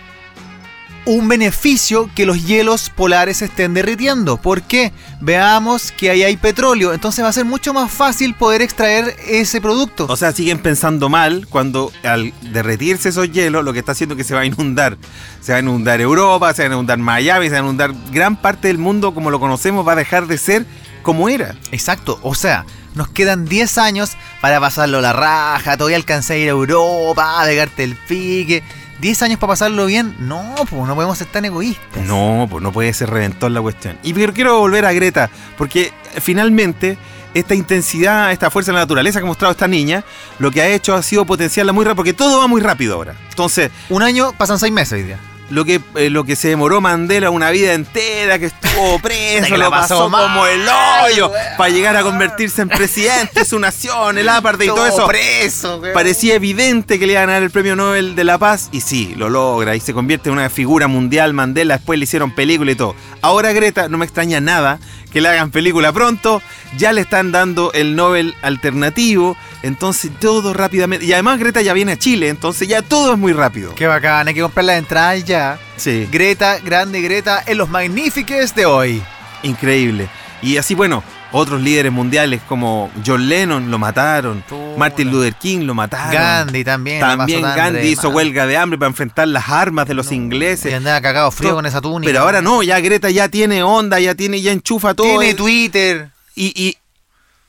un 1.08 1.26
beneficio 1.26 2.10
que 2.14 2.26
los 2.26 2.44
hielos 2.44 2.90
polares 2.90 3.38
se 3.38 3.46
estén 3.46 3.72
derritiendo. 3.72 4.36
¿Por 4.36 4.60
qué? 4.60 4.92
Veamos 5.22 5.90
que 5.90 6.10
ahí 6.10 6.22
hay 6.22 6.36
petróleo, 6.36 6.92
entonces 6.92 7.24
va 7.24 7.30
a 7.30 7.32
ser 7.32 7.46
mucho 7.46 7.72
más 7.72 7.90
fácil 7.90 8.34
poder 8.34 8.60
extraer 8.60 9.16
ese 9.26 9.62
producto. 9.62 10.04
O 10.06 10.16
sea, 10.16 10.32
siguen 10.32 10.58
pensando 10.58 11.08
mal 11.08 11.46
cuando 11.48 11.90
al 12.04 12.34
derretirse 12.52 13.08
esos 13.08 13.32
hielos 13.32 13.64
lo 13.64 13.72
que 13.72 13.78
está 13.78 13.92
haciendo 13.92 14.14
es 14.14 14.18
que 14.18 14.24
se 14.24 14.34
va 14.34 14.40
a 14.40 14.44
inundar. 14.44 14.98
Se 15.40 15.52
va 15.52 15.56
a 15.56 15.60
inundar 15.62 15.98
Europa, 16.02 16.52
se 16.52 16.64
va 16.64 16.68
a 16.68 16.72
inundar 16.74 16.98
Miami, 16.98 17.46
se 17.46 17.52
va 17.52 17.60
a 17.60 17.62
inundar 17.62 17.94
gran 18.12 18.36
parte 18.36 18.68
del 18.68 18.76
mundo 18.76 19.14
como 19.14 19.30
lo 19.30 19.40
conocemos, 19.40 19.88
va 19.88 19.92
a 19.92 19.96
dejar 19.96 20.26
de 20.26 20.36
ser 20.36 20.66
como 21.02 21.30
era. 21.30 21.54
Exacto, 21.72 22.20
o 22.22 22.34
sea, 22.34 22.66
nos 22.94 23.08
quedan 23.08 23.46
10 23.46 23.78
años 23.78 24.10
para 24.42 24.60
pasarlo 24.60 25.00
la 25.00 25.14
raja, 25.14 25.78
todavía 25.78 25.96
alcancé 25.96 26.34
a 26.34 26.36
ir 26.36 26.48
a 26.48 26.50
Europa, 26.50 27.40
a 27.40 27.46
pegarte 27.46 27.82
el 27.82 27.96
pique. 27.96 28.62
10 29.00 29.22
años 29.22 29.38
para 29.38 29.52
pasarlo 29.52 29.86
bien, 29.86 30.16
no, 30.18 30.54
pues 30.68 30.86
no 30.86 30.94
podemos 30.94 31.18
ser 31.18 31.28
tan 31.28 31.44
egoístas. 31.44 32.04
No, 32.04 32.46
pues 32.50 32.62
no 32.62 32.72
puede 32.72 32.92
ser 32.92 33.10
redentor 33.10 33.50
la 33.50 33.60
cuestión. 33.60 33.98
Y 34.02 34.12
pero 34.12 34.32
quiero 34.32 34.58
volver 34.58 34.84
a 34.84 34.92
Greta, 34.92 35.30
porque 35.56 35.92
finalmente 36.20 36.98
esta 37.34 37.54
intensidad, 37.54 38.32
esta 38.32 38.50
fuerza 38.50 38.72
de 38.72 38.76
la 38.76 38.80
naturaleza 38.80 39.20
que 39.20 39.24
ha 39.24 39.28
mostrado 39.28 39.52
esta 39.52 39.68
niña, 39.68 40.04
lo 40.38 40.50
que 40.50 40.62
ha 40.62 40.68
hecho 40.68 40.94
ha 40.94 41.02
sido 41.02 41.24
potenciarla 41.24 41.72
muy 41.72 41.84
rápido, 41.84 41.96
porque 41.96 42.12
todo 42.14 42.38
va 42.38 42.46
muy 42.46 42.60
rápido 42.60 42.94
ahora. 42.94 43.14
Entonces, 43.28 43.70
Un 43.88 44.02
año 44.02 44.32
pasan 44.36 44.58
6 44.58 44.72
meses 44.72 44.94
hoy 44.94 45.02
día. 45.04 45.18
Lo 45.50 45.64
que, 45.64 45.80
eh, 45.94 46.10
lo 46.10 46.24
que 46.24 46.36
se 46.36 46.48
demoró 46.48 46.80
Mandela 46.80 47.30
una 47.30 47.50
vida 47.50 47.72
entera, 47.72 48.38
que 48.38 48.46
estuvo 48.46 48.98
preso, 49.02 49.46
Que 49.46 49.58
lo 49.58 49.70
pasó 49.70 50.08
mal, 50.08 50.24
como 50.24 50.46
el 50.46 50.62
hoyo, 50.62 51.28
weón. 51.28 51.42
para 51.56 51.70
llegar 51.70 51.96
a 51.96 52.02
convertirse 52.02 52.62
en 52.62 52.68
presidente 52.68 53.40
de 53.40 53.44
su 53.44 53.58
nación, 53.58 54.18
el 54.18 54.28
apartheid 54.28 54.66
y 54.70 54.74
todo 54.74 54.86
eso. 54.86 55.06
preso. 55.06 55.82
Parecía 55.94 56.34
evidente 56.34 56.98
que 56.98 57.06
le 57.06 57.12
iba 57.12 57.22
a 57.22 57.26
ganar 57.26 57.42
el 57.42 57.50
premio 57.50 57.76
Nobel 57.76 58.14
de 58.14 58.24
la 58.24 58.38
Paz 58.38 58.68
y 58.72 58.80
sí, 58.80 59.14
lo 59.16 59.28
logra 59.28 59.74
y 59.76 59.80
se 59.80 59.94
convierte 59.94 60.28
en 60.28 60.34
una 60.34 60.50
figura 60.50 60.86
mundial. 60.86 61.32
Mandela 61.32 61.76
después 61.76 61.98
le 61.98 62.04
hicieron 62.04 62.34
película 62.34 62.72
y 62.72 62.74
todo. 62.74 62.94
Ahora 63.22 63.52
Greta, 63.52 63.88
no 63.88 63.98
me 63.98 64.04
extraña 64.04 64.40
nada 64.40 64.78
que 65.12 65.20
le 65.20 65.28
hagan 65.28 65.50
película 65.50 65.92
pronto. 65.92 66.42
Ya 66.76 66.92
le 66.92 67.00
están 67.00 67.32
dando 67.32 67.72
el 67.72 67.96
Nobel 67.96 68.34
alternativo. 68.42 69.36
Entonces 69.62 70.10
todo 70.20 70.54
rápidamente. 70.54 71.04
Y 71.06 71.12
además 71.12 71.38
Greta 71.38 71.60
ya 71.62 71.72
viene 71.72 71.92
a 71.92 71.98
Chile, 71.98 72.28
entonces 72.28 72.68
ya 72.68 72.82
todo 72.82 73.12
es 73.14 73.18
muy 73.18 73.32
rápido. 73.32 73.74
Qué 73.74 73.86
bacán, 73.86 74.28
hay 74.28 74.34
que 74.34 74.42
comprar 74.42 74.64
las 74.64 74.78
entradas 74.78 75.24
ya. 75.24 75.58
Sí, 75.76 76.08
Greta, 76.10 76.58
grande 76.58 77.00
Greta, 77.00 77.42
en 77.46 77.58
los 77.58 77.68
magníficos 77.68 78.54
de 78.54 78.66
hoy. 78.66 79.02
increíble. 79.42 80.08
Y 80.42 80.56
así, 80.56 80.74
bueno, 80.74 81.02
otros 81.32 81.60
líderes 81.60 81.90
mundiales 81.92 82.40
como 82.48 82.90
John 83.04 83.28
Lennon 83.28 83.70
lo 83.70 83.78
mataron. 83.78 84.44
Martin 84.78 85.10
Luther 85.10 85.34
King 85.34 85.60
lo 85.66 85.74
mataron. 85.74 86.12
Gandhi 86.12 86.64
también. 86.64 87.00
También 87.00 87.42
Gandhi 87.42 87.88
hizo 87.88 88.10
huelga 88.10 88.46
de 88.46 88.56
hambre 88.56 88.78
para 88.78 88.88
enfrentar 88.88 89.28
las 89.28 89.48
armas 89.48 89.86
de 89.88 89.94
los 89.94 90.10
Y 90.12 90.14
ingleses. 90.14 90.72
andaba 90.74 91.00
cagado 91.00 91.30
frío 91.30 91.50
Todo- 91.50 91.56
con 91.58 91.66
esa 91.66 91.80
túnica. 91.80 92.08
Pero 92.08 92.22
ahora 92.22 92.40
no, 92.42 92.62
ya 92.62 92.80
Greta 92.80 93.10
ya 93.10 93.28
tiene 93.28 93.62
onda, 93.62 94.00
ya 94.00 94.14
tiene, 94.14 94.40
ya 94.40 94.52
enchufa 94.52 94.94
todo. 94.94 95.06
Tiene 95.18 95.34
Twitter. 95.34 96.10
y, 96.34 96.52
y, 96.54 96.76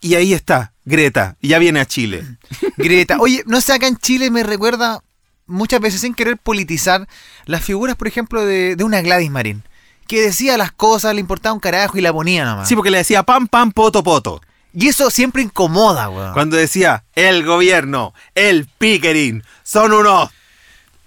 y 0.01 0.15
ahí 0.15 0.33
está, 0.33 0.73
Greta, 0.85 1.35
ya 1.41 1.59
viene 1.59 1.79
a 1.79 1.85
Chile. 1.85 2.23
Greta. 2.77 3.17
Oye, 3.19 3.43
no 3.45 3.61
sé, 3.61 3.73
acá 3.73 3.87
en 3.87 3.97
Chile 3.97 4.31
me 4.31 4.43
recuerda 4.43 5.01
muchas 5.45 5.79
veces 5.81 6.01
sin 6.01 6.13
querer 6.13 6.37
politizar 6.37 7.07
las 7.45 7.63
figuras, 7.63 7.95
por 7.95 8.07
ejemplo, 8.07 8.45
de, 8.45 8.75
de 8.75 8.83
una 8.83 9.01
Gladys 9.01 9.31
Marín. 9.31 9.63
Que 10.07 10.21
decía 10.21 10.57
las 10.57 10.71
cosas, 10.71 11.13
le 11.13 11.19
importaba 11.21 11.53
un 11.53 11.59
carajo 11.59 11.97
y 11.97 12.01
la 12.01 12.11
ponía 12.11 12.43
nomás. 12.43 12.67
Sí, 12.67 12.75
porque 12.75 12.89
le 12.89 12.97
decía 12.97 13.21
pam, 13.23 13.47
pam, 13.47 13.71
poto, 13.71 14.01
poto. 14.01 14.41
Y 14.73 14.87
eso 14.87 15.09
siempre 15.09 15.41
incomoda, 15.41 16.09
weón. 16.09 16.33
Cuando 16.33 16.55
decía 16.57 17.03
el 17.15 17.43
gobierno, 17.45 18.13
el 18.35 18.67
Pickering, 18.77 19.43
son 19.63 19.93
unos 19.93 20.29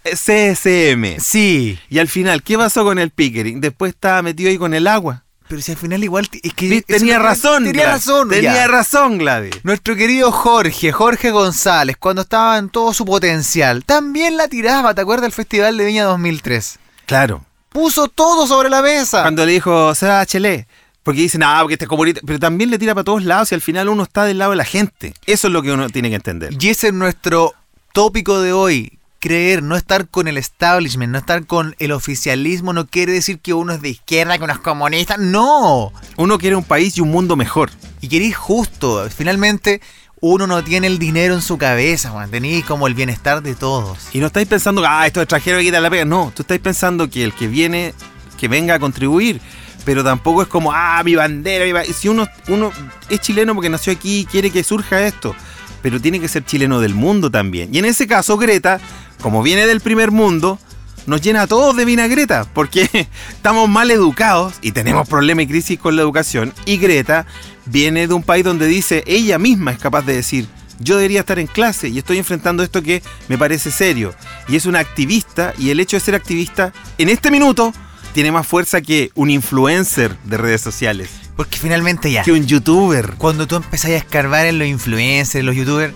eh, 0.04 0.16
CSM. 0.16 1.20
Sí. 1.20 1.78
Y 1.88 1.98
al 1.98 2.08
final, 2.08 2.42
¿qué 2.42 2.58
pasó 2.58 2.84
con 2.84 2.98
el 2.98 3.10
Pickering? 3.10 3.60
Después 3.60 3.92
estaba 3.94 4.22
metido 4.22 4.50
ahí 4.50 4.58
con 4.58 4.74
el 4.74 4.86
agua. 4.86 5.24
Pero 5.48 5.60
si 5.60 5.70
al 5.72 5.76
final 5.78 6.02
igual... 6.02 6.28
Es 6.42 6.54
que 6.54 6.82
Tenía 6.82 7.18
razón. 7.18 7.64
Tenía 7.64 7.84
Gladys. 7.84 8.06
razón. 8.06 8.28
Tenía 8.30 8.54
ya. 8.54 8.68
razón, 8.68 9.18
Gladys. 9.18 9.54
Nuestro 9.64 9.94
querido 9.96 10.32
Jorge, 10.32 10.92
Jorge 10.92 11.30
González, 11.30 11.96
cuando 11.98 12.22
estaba 12.22 12.56
en 12.58 12.70
todo 12.70 12.94
su 12.94 13.04
potencial, 13.04 13.84
también 13.84 14.36
la 14.38 14.48
tiraba, 14.48 14.94
¿te 14.94 15.02
acuerdas 15.02 15.24
del 15.24 15.32
Festival 15.32 15.76
de 15.76 15.84
Viña 15.84 16.04
2003? 16.04 16.78
Claro. 17.06 17.44
Puso 17.68 18.08
todo 18.08 18.46
sobre 18.46 18.70
la 18.70 18.80
mesa. 18.82 19.22
Cuando 19.22 19.44
le 19.44 19.52
dijo, 19.52 19.94
se 19.94 20.06
va 20.06 20.20
a 20.20 20.26
Chile. 20.26 20.66
Porque 21.02 21.20
dicen, 21.20 21.42
ah, 21.42 21.58
porque 21.60 21.74
este 21.74 21.84
es 21.84 21.88
comunista. 21.88 22.20
Pero 22.24 22.38
también 22.38 22.70
le 22.70 22.78
tira 22.78 22.94
para 22.94 23.04
todos 23.04 23.24
lados 23.24 23.50
y 23.52 23.54
al 23.54 23.60
final 23.60 23.88
uno 23.88 24.04
está 24.04 24.24
del 24.24 24.38
lado 24.38 24.52
de 24.52 24.56
la 24.56 24.64
gente. 24.64 25.14
Eso 25.26 25.48
es 25.48 25.52
lo 25.52 25.62
que 25.62 25.72
uno 25.72 25.88
tiene 25.88 26.10
que 26.10 26.16
entender. 26.16 26.56
Y 26.58 26.68
ese 26.68 26.88
es 26.88 26.94
nuestro 26.94 27.54
tópico 27.92 28.40
de 28.40 28.52
hoy. 28.52 28.98
Creer, 29.18 29.62
no 29.62 29.76
estar 29.76 30.08
con 30.08 30.26
el 30.26 30.36
establishment, 30.36 31.12
no 31.12 31.18
estar 31.18 31.46
con 31.46 31.76
el 31.78 31.92
oficialismo, 31.92 32.72
no 32.72 32.88
quiere 32.88 33.12
decir 33.12 33.38
que 33.38 33.54
uno 33.54 33.72
es 33.72 33.80
de 33.80 33.90
izquierda, 33.90 34.36
que 34.36 34.42
uno 34.42 34.52
es 34.52 34.58
comunista. 34.58 35.16
No. 35.16 35.92
Uno 36.16 36.38
quiere 36.38 36.56
un 36.56 36.64
país 36.64 36.98
y 36.98 37.02
un 37.02 37.10
mundo 37.10 37.36
mejor. 37.36 37.70
Y 38.00 38.08
queréis 38.08 38.36
justo. 38.36 39.08
Finalmente, 39.16 39.80
uno 40.20 40.48
no 40.48 40.62
tiene 40.64 40.88
el 40.88 40.98
dinero 40.98 41.34
en 41.34 41.42
su 41.42 41.58
cabeza, 41.58 42.12
man. 42.12 42.30
Tenéis 42.30 42.64
como 42.64 42.88
el 42.88 42.94
bienestar 42.94 43.42
de 43.42 43.54
todos. 43.54 43.98
Y 44.12 44.18
no 44.18 44.26
estáis 44.26 44.48
pensando, 44.48 44.84
ah, 44.86 45.06
estos 45.06 45.22
extranjeros 45.22 45.62
quitan 45.62 45.82
la 45.82 45.90
pega. 45.90 46.04
No, 46.04 46.32
tú 46.34 46.42
estáis 46.42 46.60
pensando 46.60 47.08
que 47.08 47.22
el 47.22 47.32
que 47.32 47.46
viene, 47.46 47.94
que 48.38 48.48
venga 48.48 48.74
a 48.74 48.78
contribuir. 48.80 49.40
Pero 49.84 50.04
tampoco 50.04 50.42
es 50.42 50.48
como, 50.48 50.72
ah, 50.72 51.02
mi 51.04 51.14
bandera. 51.14 51.64
mi 51.64 51.72
ba-". 51.72 51.84
Si 51.84 52.08
uno, 52.08 52.28
uno 52.48 52.72
es 53.08 53.20
chileno 53.20 53.54
porque 53.54 53.68
nació 53.70 53.92
aquí 53.92 54.20
y 54.20 54.24
quiere 54.24 54.50
que 54.50 54.62
surja 54.64 55.06
esto. 55.06 55.34
Pero 55.82 56.00
tiene 56.00 56.20
que 56.20 56.28
ser 56.28 56.44
chileno 56.44 56.80
del 56.80 56.94
mundo 56.94 57.30
también. 57.30 57.74
Y 57.74 57.78
en 57.78 57.84
ese 57.84 58.06
caso, 58.06 58.36
Greta, 58.38 58.80
como 59.20 59.42
viene 59.42 59.66
del 59.66 59.80
primer 59.80 60.10
mundo, 60.12 60.58
nos 61.06 61.20
llena 61.20 61.42
a 61.42 61.46
todos 61.46 61.76
de 61.76 61.84
vinagreta. 61.84 62.46
Porque 62.52 62.88
estamos 63.30 63.68
mal 63.68 63.90
educados 63.90 64.54
y 64.62 64.72
tenemos 64.72 65.08
problemas 65.08 65.44
y 65.44 65.48
crisis 65.48 65.78
con 65.78 65.96
la 65.96 66.02
educación. 66.02 66.52
Y 66.66 66.76
Greta 66.76 67.26
viene 67.66 68.06
de 68.06 68.14
un 68.14 68.22
país 68.22 68.44
donde 68.44 68.66
dice, 68.66 69.02
ella 69.06 69.38
misma 69.38 69.72
es 69.72 69.78
capaz 69.78 70.02
de 70.02 70.14
decir, 70.14 70.46
yo 70.78 70.96
debería 70.96 71.20
estar 71.20 71.38
en 71.38 71.46
clase 71.46 71.88
y 71.88 71.98
estoy 71.98 72.18
enfrentando 72.18 72.62
esto 72.62 72.82
que 72.82 73.02
me 73.28 73.38
parece 73.38 73.70
serio. 73.70 74.14
Y 74.48 74.56
es 74.56 74.66
una 74.66 74.80
activista 74.80 75.54
y 75.58 75.70
el 75.70 75.80
hecho 75.80 75.96
de 75.96 76.00
ser 76.00 76.14
activista 76.14 76.72
en 76.98 77.08
este 77.08 77.30
minuto 77.30 77.72
tiene 78.14 78.32
más 78.32 78.46
fuerza 78.46 78.80
que 78.80 79.10
un 79.14 79.30
influencer 79.30 80.16
de 80.24 80.36
redes 80.36 80.60
sociales, 80.60 81.10
Porque 81.36 81.58
finalmente 81.58 82.10
ya. 82.10 82.22
que 82.22 82.32
un 82.32 82.46
youtuber. 82.46 83.14
Cuando 83.18 83.46
tú 83.46 83.56
empezás 83.56 83.90
a 83.90 83.96
escarbar 83.96 84.46
en 84.46 84.58
los 84.58 84.68
influencers, 84.68 85.36
en 85.36 85.46
los 85.46 85.56
youtubers, 85.56 85.94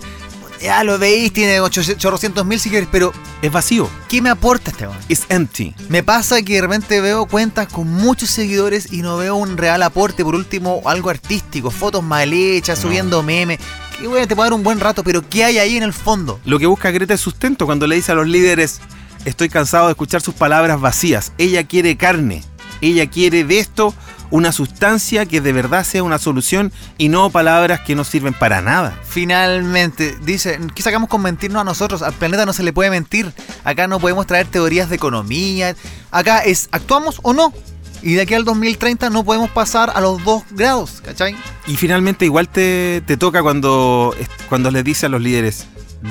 ya 0.61 0.83
lo 0.83 0.97
veis, 0.97 1.31
tiene 1.31 1.59
800 1.59 2.43
mil 2.45 2.59
seguidores, 2.59 2.89
pero 2.91 3.13
Es 3.43 3.51
vacío, 3.51 3.87
¿qué 4.09 4.23
me 4.23 4.31
aporta 4.31 4.71
este 4.71 4.87
weón? 4.87 4.97
es 5.07 5.25
empty. 5.29 5.75
Me 5.89 6.01
pasa 6.01 6.41
que 6.41 6.55
de 6.55 6.61
repente 6.61 6.99
veo 7.01 7.27
cuentas 7.27 7.67
con 7.67 7.87
muchos 7.87 8.31
seguidores 8.31 8.91
y 8.91 9.03
no 9.03 9.17
veo 9.17 9.35
un 9.35 9.55
real 9.57 9.83
aporte. 9.83 10.23
Por 10.23 10.33
último, 10.33 10.81
algo 10.85 11.11
artístico, 11.11 11.69
fotos 11.69 12.03
mal 12.03 12.33
hechas, 12.33 12.79
No. 12.79 12.87
subiendo 12.89 13.21
memes. 13.21 13.59
Que 13.99 14.07
bueno, 14.07 14.27
te 14.27 14.35
puede 14.35 14.49
dar 14.49 14.53
un 14.57 14.63
buen 14.63 14.79
rato, 14.79 15.03
pero 15.03 15.27
¿qué 15.29 15.43
hay 15.43 15.59
ahí 15.59 15.77
en 15.77 15.83
el 15.83 15.93
fondo? 15.93 16.39
Lo 16.45 16.57
que 16.57 16.65
busca 16.65 16.89
Greta 16.89 17.13
es 17.13 17.21
sustento 17.21 17.67
cuando 17.67 17.85
le 17.85 17.95
dice 17.95 18.11
a 18.11 18.15
los 18.15 18.27
líderes, 18.27 18.79
estoy 19.27 19.49
cansado 19.49 19.87
de 19.87 19.91
escuchar 19.91 20.21
sus 20.21 20.33
palabras 20.33 20.79
vacías. 20.79 21.33
Ella 21.37 21.65
quiere 21.65 21.97
carne, 21.97 22.43
ella 22.81 23.07
quiere 23.07 23.43
de 23.43 23.59
esto 23.59 23.93
una 24.29 24.51
sustancia 24.51 25.25
que 25.25 25.41
de 25.41 25.53
verdad 25.53 25.85
sea 25.85 26.03
una 26.03 26.17
solución 26.17 26.71
y 26.97 27.09
no 27.09 27.29
palabras 27.29 27.81
que 27.81 27.95
no 27.95 28.03
sirven 28.03 28.33
para 28.33 28.61
nada. 28.61 28.97
Finalmente, 29.03 30.17
dice, 30.21 30.59
¿qué 30.73 30.81
sacamos 30.81 31.09
con 31.09 31.21
mentirnos 31.21 31.61
a 31.61 31.65
nosotros? 31.65 32.01
Al 32.01 32.13
planeta 32.13 32.45
no 32.45 32.53
se 32.53 32.63
le 32.63 32.73
puede 32.73 32.89
mentir. 32.89 33.31
Acá 33.63 33.87
no 33.87 33.99
podemos 33.99 34.27
traer 34.27 34.47
teorías 34.47 34.89
de 34.89 34.95
economía. 34.95 35.75
Acá 36.11 36.39
es, 36.39 36.69
¿actuamos 36.71 37.19
o 37.23 37.33
no? 37.33 37.53
Y 38.01 38.13
de 38.13 38.21
aquí 38.21 38.33
al 38.33 38.45
2030 38.45 39.09
no 39.09 39.23
podemos 39.23 39.49
pasar 39.49 39.91
a 39.93 40.01
los 40.01 40.23
2 40.23 40.43
grados, 40.51 41.01
¿cachai? 41.03 41.35
Y 41.65 41.75
finalmente 41.77 42.25
igual 42.25 42.47
te, 42.47 43.01
te 43.05 43.17
toca 43.17 43.41
cuando, 43.41 44.15
cuando 44.49 44.71
les 44.71 44.83
dice 44.83 45.07
a 45.07 45.09
los 45.09 45.21
líderes, 45.21 45.67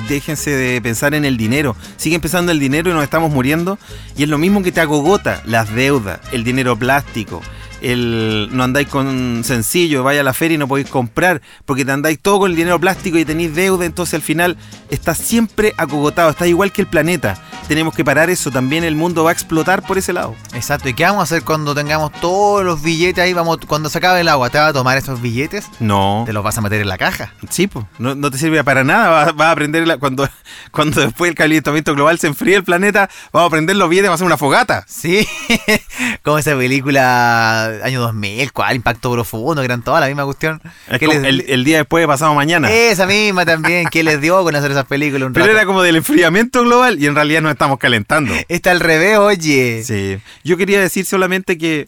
déjense 0.07 0.51
de 0.51 0.81
pensar 0.81 1.13
en 1.13 1.25
el 1.25 1.37
dinero, 1.37 1.75
siguen 1.97 2.21
pensando 2.21 2.51
en 2.51 2.57
el 2.57 2.59
dinero 2.59 2.91
y 2.91 2.93
nos 2.93 3.03
estamos 3.03 3.31
muriendo. 3.31 3.77
Y 4.15 4.23
es 4.23 4.29
lo 4.29 4.37
mismo 4.37 4.63
que 4.63 4.71
te 4.71 4.81
agogota, 4.81 5.41
las 5.45 5.73
deudas, 5.73 6.19
el 6.31 6.43
dinero 6.43 6.77
plástico, 6.77 7.41
el 7.81 8.49
no 8.51 8.63
andáis 8.63 8.87
con 8.87 9.43
sencillo, 9.43 10.03
vaya 10.03 10.21
a 10.21 10.23
la 10.23 10.33
feria 10.33 10.55
y 10.55 10.57
no 10.57 10.67
podéis 10.67 10.89
comprar, 10.89 11.41
porque 11.65 11.85
te 11.85 11.91
andáis 11.91 12.19
todo 12.19 12.39
con 12.39 12.51
el 12.51 12.57
dinero 12.57 12.79
plástico 12.79 13.17
y 13.17 13.25
tenéis 13.25 13.53
deuda, 13.55 13.85
entonces 13.85 14.13
al 14.15 14.21
final 14.21 14.57
estás 14.89 15.17
siempre 15.17 15.73
acogotado, 15.77 16.29
estás 16.29 16.47
igual 16.47 16.71
que 16.71 16.81
el 16.81 16.87
planeta. 16.87 17.37
Tenemos 17.67 17.93
que 17.93 18.05
parar 18.05 18.29
eso, 18.29 18.49
también 18.51 18.83
el 18.83 18.95
mundo 18.95 19.23
va 19.23 19.31
a 19.31 19.33
explotar 19.33 19.85
por 19.85 19.97
ese 19.97 20.13
lado. 20.13 20.35
Exacto. 20.53 20.87
¿Y 20.89 20.93
qué 20.93 21.03
vamos 21.03 21.19
a 21.19 21.23
hacer 21.23 21.43
cuando 21.43 21.75
tengamos 21.75 22.11
todos 22.13 22.63
los 22.63 22.81
billetes 22.81 23.23
ahí? 23.23 23.33
Vamos, 23.33 23.57
cuando 23.67 23.89
se 23.89 23.97
acabe 23.97 24.21
el 24.21 24.27
agua, 24.29 24.49
¿te 24.49 24.57
vas 24.57 24.69
a 24.69 24.73
tomar 24.73 24.97
esos 24.97 25.21
billetes? 25.21 25.65
No. 25.79 26.23
¿Te 26.25 26.31
los 26.33 26.43
vas 26.43 26.57
a 26.57 26.61
meter 26.61 26.81
en 26.81 26.87
la 26.87 26.97
caja? 26.97 27.33
Sí, 27.49 27.67
pues, 27.67 27.85
no, 27.99 28.15
no 28.15 28.31
te 28.31 28.37
sirve 28.37 28.63
para 28.63 28.83
nada. 28.85 29.09
Vas, 29.09 29.35
vas 29.35 29.47
a 29.47 29.51
aprender 29.51 29.85
la- 29.85 29.97
cuando, 29.97 30.29
cuando 30.71 31.01
después 31.01 31.29
el 31.29 31.35
calentamiento 31.35 31.93
global 31.93 32.17
se 32.19 32.27
enfríe 32.27 32.55
el 32.55 32.63
planeta, 32.63 33.09
vamos 33.33 33.47
a 33.47 33.51
prender 33.51 33.75
los 33.75 33.89
billetes, 33.89 34.07
vamos 34.09 34.21
a 34.21 34.23
hacer 34.23 34.27
una 34.27 34.37
fogata. 34.37 34.85
Sí, 34.87 35.27
como 36.23 36.37
esa 36.37 36.55
película 36.55 37.66
año 37.83 38.01
2000, 38.01 38.51
¿cuál? 38.53 38.75
Impacto 38.75 39.11
profundo, 39.11 39.61
que 39.61 39.65
eran 39.65 39.81
todas 39.81 40.01
la 40.01 40.07
misma 40.07 40.25
cuestión. 40.25 40.61
Es 40.89 40.99
¿Qué 40.99 41.05
como 41.05 41.19
les- 41.19 41.27
el, 41.29 41.45
el 41.47 41.63
día 41.63 41.77
después 41.77 42.01
de 42.03 42.07
pasado 42.07 42.33
mañana. 42.35 42.71
Esa 42.71 43.05
misma 43.05 43.45
también, 43.45 43.87
¿qué 43.91 44.03
les 44.03 44.19
dio 44.21 44.43
con 44.43 44.55
hacer 44.55 44.71
esas 44.71 44.85
películas 44.85 45.27
un 45.27 45.33
Pero 45.33 45.45
rato? 45.45 45.57
era 45.57 45.65
como 45.65 45.81
del 45.83 45.95
enfriamiento 45.97 46.63
global 46.63 46.97
y 47.01 47.05
en 47.07 47.15
realidad 47.15 47.41
nos 47.41 47.51
estamos 47.51 47.77
calentando. 47.79 48.33
Está 48.47 48.71
al 48.71 48.79
revés, 48.79 49.17
oye. 49.17 49.83
Sí. 49.85 50.17
Yo 50.43 50.57
quería 50.57 50.79
decir 50.81 51.05
solamente 51.05 51.57
que 51.57 51.87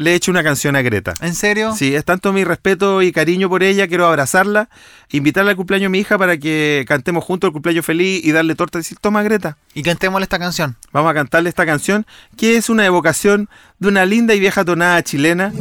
le 0.00 0.12
he 0.12 0.14
hecho 0.14 0.30
una 0.30 0.42
canción 0.42 0.76
a 0.76 0.82
Greta. 0.82 1.12
¿En 1.20 1.34
serio? 1.34 1.74
Sí, 1.76 1.94
es 1.94 2.06
tanto 2.06 2.32
mi 2.32 2.42
respeto 2.42 3.02
y 3.02 3.12
cariño 3.12 3.50
por 3.50 3.62
ella, 3.62 3.86
quiero 3.86 4.06
abrazarla, 4.06 4.70
invitarla 5.10 5.50
al 5.50 5.56
cumpleaños 5.58 5.84
de 5.84 5.88
mi 5.90 5.98
hija 5.98 6.16
para 6.16 6.38
que 6.38 6.86
cantemos 6.88 7.22
juntos 7.22 7.48
el 7.48 7.52
cumpleaños 7.52 7.84
feliz 7.84 8.24
y 8.24 8.32
darle 8.32 8.54
torta 8.54 8.78
y 8.78 8.80
decir, 8.80 8.96
toma 8.98 9.22
Greta, 9.22 9.58
Y 9.74 9.82
cantémosle 9.82 10.24
esta 10.24 10.38
canción. 10.38 10.76
Vamos 10.90 11.10
a 11.10 11.14
cantarle 11.14 11.50
esta 11.50 11.66
canción, 11.66 12.06
que 12.38 12.56
es 12.56 12.70
una 12.70 12.86
evocación 12.86 13.50
de 13.78 13.88
una 13.88 14.06
linda 14.06 14.34
y 14.34 14.40
vieja 14.40 14.64
tonada 14.64 15.02
chilena 15.02 15.52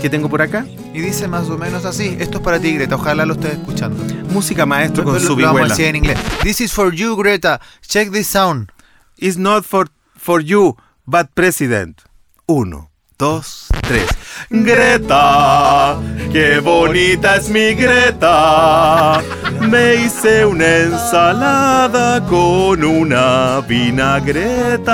que 0.00 0.08
tengo 0.08 0.30
por 0.30 0.40
acá. 0.40 0.64
Y 0.94 1.00
dice 1.00 1.28
más 1.28 1.50
o 1.50 1.58
menos 1.58 1.84
así. 1.84 2.16
Esto 2.18 2.38
es 2.38 2.44
para 2.44 2.58
ti, 2.58 2.72
Greta. 2.72 2.94
Ojalá 2.94 3.26
lo 3.26 3.34
estés 3.34 3.52
escuchando. 3.52 4.02
Música 4.30 4.64
maestro 4.64 5.04
con 5.04 5.20
su 5.20 5.36
vihuela. 5.36 5.74
en 5.76 5.96
inglés. 5.96 6.18
This 6.42 6.62
is 6.62 6.72
for 6.72 6.94
you, 6.94 7.14
Greta. 7.16 7.60
Check 7.86 8.10
this 8.12 8.28
sound. 8.28 8.70
It's 9.18 9.36
not 9.36 9.66
for, 9.66 9.90
for 10.16 10.40
you, 10.40 10.78
but 11.04 11.28
president. 11.34 12.00
Uno, 12.46 12.90
dos, 13.18 13.68
tres. 13.82 14.06
Greta, 14.50 15.96
qué 16.32 16.58
bonita 16.60 17.36
es 17.36 17.48
mi 17.48 17.74
Greta. 17.74 19.22
Me 19.60 19.94
hice 19.96 20.44
una 20.44 20.76
ensalada 20.76 22.24
con 22.26 22.84
una 22.84 23.60
vinagreta. 23.66 24.86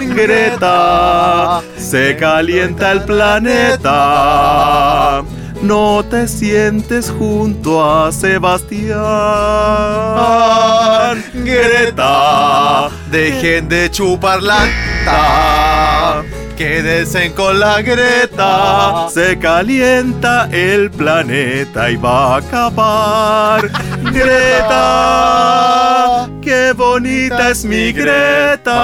Greta, 0.00 1.60
se 1.76 2.16
calienta 2.16 2.92
el 2.92 3.02
planeta. 3.04 3.92
No 5.60 6.04
te 6.08 6.26
sientes 6.28 7.10
junto 7.10 7.84
a 7.84 8.10
Sebastián. 8.12 8.98
Greta, 11.34 12.88
Dejen 13.10 13.68
de 13.68 13.90
chupar 13.90 14.42
lacta. 14.42 16.22
Quédense 16.58 17.32
con 17.34 17.60
la 17.60 17.80
Greta. 17.82 19.08
se 19.14 19.38
calienta 19.38 20.48
el 20.50 20.90
planeta 20.90 21.88
y 21.88 21.96
va 21.96 22.34
a 22.34 22.38
acabar. 22.38 23.70
Greta, 24.12 25.48
qué 26.42 26.72
bonita 26.72 27.50
es 27.50 27.64
mi 27.64 27.92
Greta. 27.92 28.74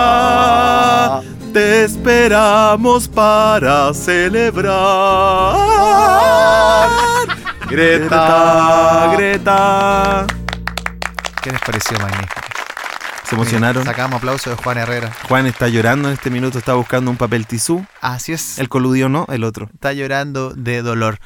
Te 1.52 1.82
esperamos 1.82 3.08
para 3.08 3.92
celebrar. 3.92 5.56
Greta, 7.68 9.14
Greta. 9.16 10.26
¿Qué 11.42 11.50
les 11.50 11.60
pareció 11.60 11.98
magnífico? 11.98 12.33
Se 13.34 13.40
emocionaron. 13.40 13.84
Sacamos 13.84 14.18
aplauso 14.18 14.50
de 14.50 14.56
Juan 14.56 14.78
Herrera. 14.78 15.12
Juan 15.28 15.46
está 15.46 15.66
llorando 15.66 16.08
en 16.08 16.14
este 16.14 16.30
minuto, 16.30 16.56
está 16.56 16.74
buscando 16.74 17.10
un 17.10 17.16
papel 17.16 17.48
tisú. 17.48 17.84
Así 18.00 18.32
es. 18.32 18.60
El 18.60 18.68
coludio 18.68 19.08
no, 19.08 19.26
el 19.28 19.42
otro. 19.42 19.68
Está 19.74 19.92
llorando 19.92 20.50
de 20.54 20.82
dolor. 20.82 21.18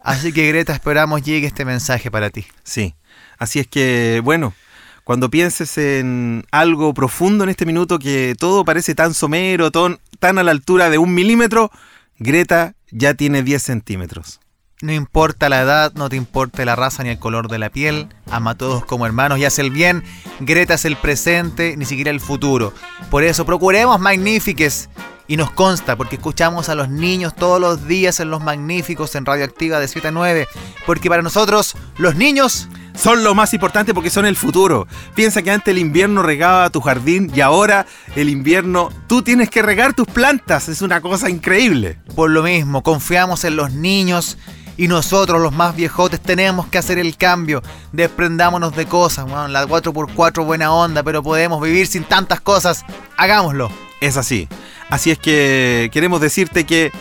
Así 0.00 0.32
que 0.32 0.46
Greta, 0.46 0.72
esperamos 0.72 1.22
llegue 1.22 1.48
este 1.48 1.64
mensaje 1.64 2.08
para 2.08 2.30
ti. 2.30 2.46
Sí. 2.62 2.94
Así 3.38 3.58
es 3.58 3.66
que, 3.66 4.20
bueno, 4.22 4.54
cuando 5.02 5.28
pienses 5.28 5.76
en 5.78 6.44
algo 6.52 6.94
profundo 6.94 7.42
en 7.42 7.50
este 7.50 7.66
minuto 7.66 7.98
que 7.98 8.36
todo 8.38 8.64
parece 8.64 8.94
tan 8.94 9.12
somero, 9.12 9.72
tan 9.72 9.98
a 10.38 10.42
la 10.44 10.52
altura 10.52 10.88
de 10.88 10.98
un 10.98 11.14
milímetro, 11.14 11.72
Greta 12.20 12.74
ya 12.92 13.14
tiene 13.14 13.42
10 13.42 13.60
centímetros. 13.60 14.38
No 14.82 14.92
importa 14.92 15.48
la 15.48 15.62
edad, 15.62 15.94
no 15.94 16.10
te 16.10 16.16
importa 16.16 16.62
la 16.66 16.76
raza 16.76 17.02
ni 17.02 17.08
el 17.08 17.18
color 17.18 17.48
de 17.48 17.58
la 17.58 17.70
piel, 17.70 18.08
ama 18.30 18.50
a 18.50 18.54
todos 18.56 18.84
como 18.84 19.06
hermanos 19.06 19.38
y 19.38 19.46
hace 19.46 19.62
el 19.62 19.70
bien. 19.70 20.04
Greta 20.40 20.74
es 20.74 20.84
el 20.84 20.96
presente, 20.96 21.78
ni 21.78 21.86
siquiera 21.86 22.10
el 22.10 22.20
futuro. 22.20 22.74
Por 23.10 23.24
eso 23.24 23.46
procuremos 23.46 23.98
magnífiques. 23.98 24.90
Y 25.28 25.36
nos 25.36 25.50
consta, 25.50 25.96
porque 25.96 26.16
escuchamos 26.16 26.68
a 26.68 26.76
los 26.76 26.88
niños 26.88 27.34
todos 27.34 27.60
los 27.60 27.88
días 27.88 28.20
en 28.20 28.30
los 28.30 28.44
magníficos 28.44 29.16
en 29.16 29.26
Radioactiva 29.26 29.80
de 29.80 29.88
7 29.88 30.08
a 30.08 30.10
9. 30.12 30.46
Porque 30.84 31.08
para 31.08 31.22
nosotros, 31.22 31.74
los 31.96 32.14
niños 32.14 32.68
son 32.94 33.24
lo 33.24 33.34
más 33.34 33.52
importante 33.52 33.92
porque 33.92 34.10
son 34.10 34.24
el 34.26 34.36
futuro. 34.36 34.86
Piensa 35.16 35.42
que 35.42 35.50
antes 35.50 35.72
el 35.72 35.78
invierno 35.78 36.22
regaba 36.22 36.70
tu 36.70 36.80
jardín 36.80 37.32
y 37.34 37.40
ahora 37.40 37.86
el 38.14 38.28
invierno 38.28 38.90
tú 39.08 39.22
tienes 39.22 39.50
que 39.50 39.62
regar 39.62 39.94
tus 39.94 40.06
plantas. 40.06 40.68
Es 40.68 40.80
una 40.80 41.00
cosa 41.00 41.28
increíble. 41.28 41.98
Por 42.14 42.30
lo 42.30 42.44
mismo, 42.44 42.84
confiamos 42.84 43.42
en 43.44 43.56
los 43.56 43.72
niños 43.72 44.38
y 44.76 44.88
nosotros, 44.88 45.40
los 45.40 45.52
más 45.52 45.74
viejotes, 45.74 46.20
tenemos 46.20 46.66
que 46.66 46.78
hacer 46.78 46.98
el 46.98 47.16
cambio. 47.16 47.62
Desprendámonos 47.92 48.76
de 48.76 48.86
cosas. 48.86 49.24
Bueno, 49.24 49.48
la 49.48 49.66
4x4 49.66 50.44
buena 50.44 50.72
onda, 50.72 51.02
pero 51.02 51.22
podemos 51.22 51.62
vivir 51.62 51.86
sin 51.86 52.04
tantas 52.04 52.40
cosas. 52.40 52.84
Hagámoslo. 53.16 53.70
Es 54.00 54.16
así. 54.16 54.48
Así 54.90 55.10
es 55.10 55.18
que 55.18 55.90
queremos 55.92 56.20
decirte 56.20 56.64
que 56.64 56.92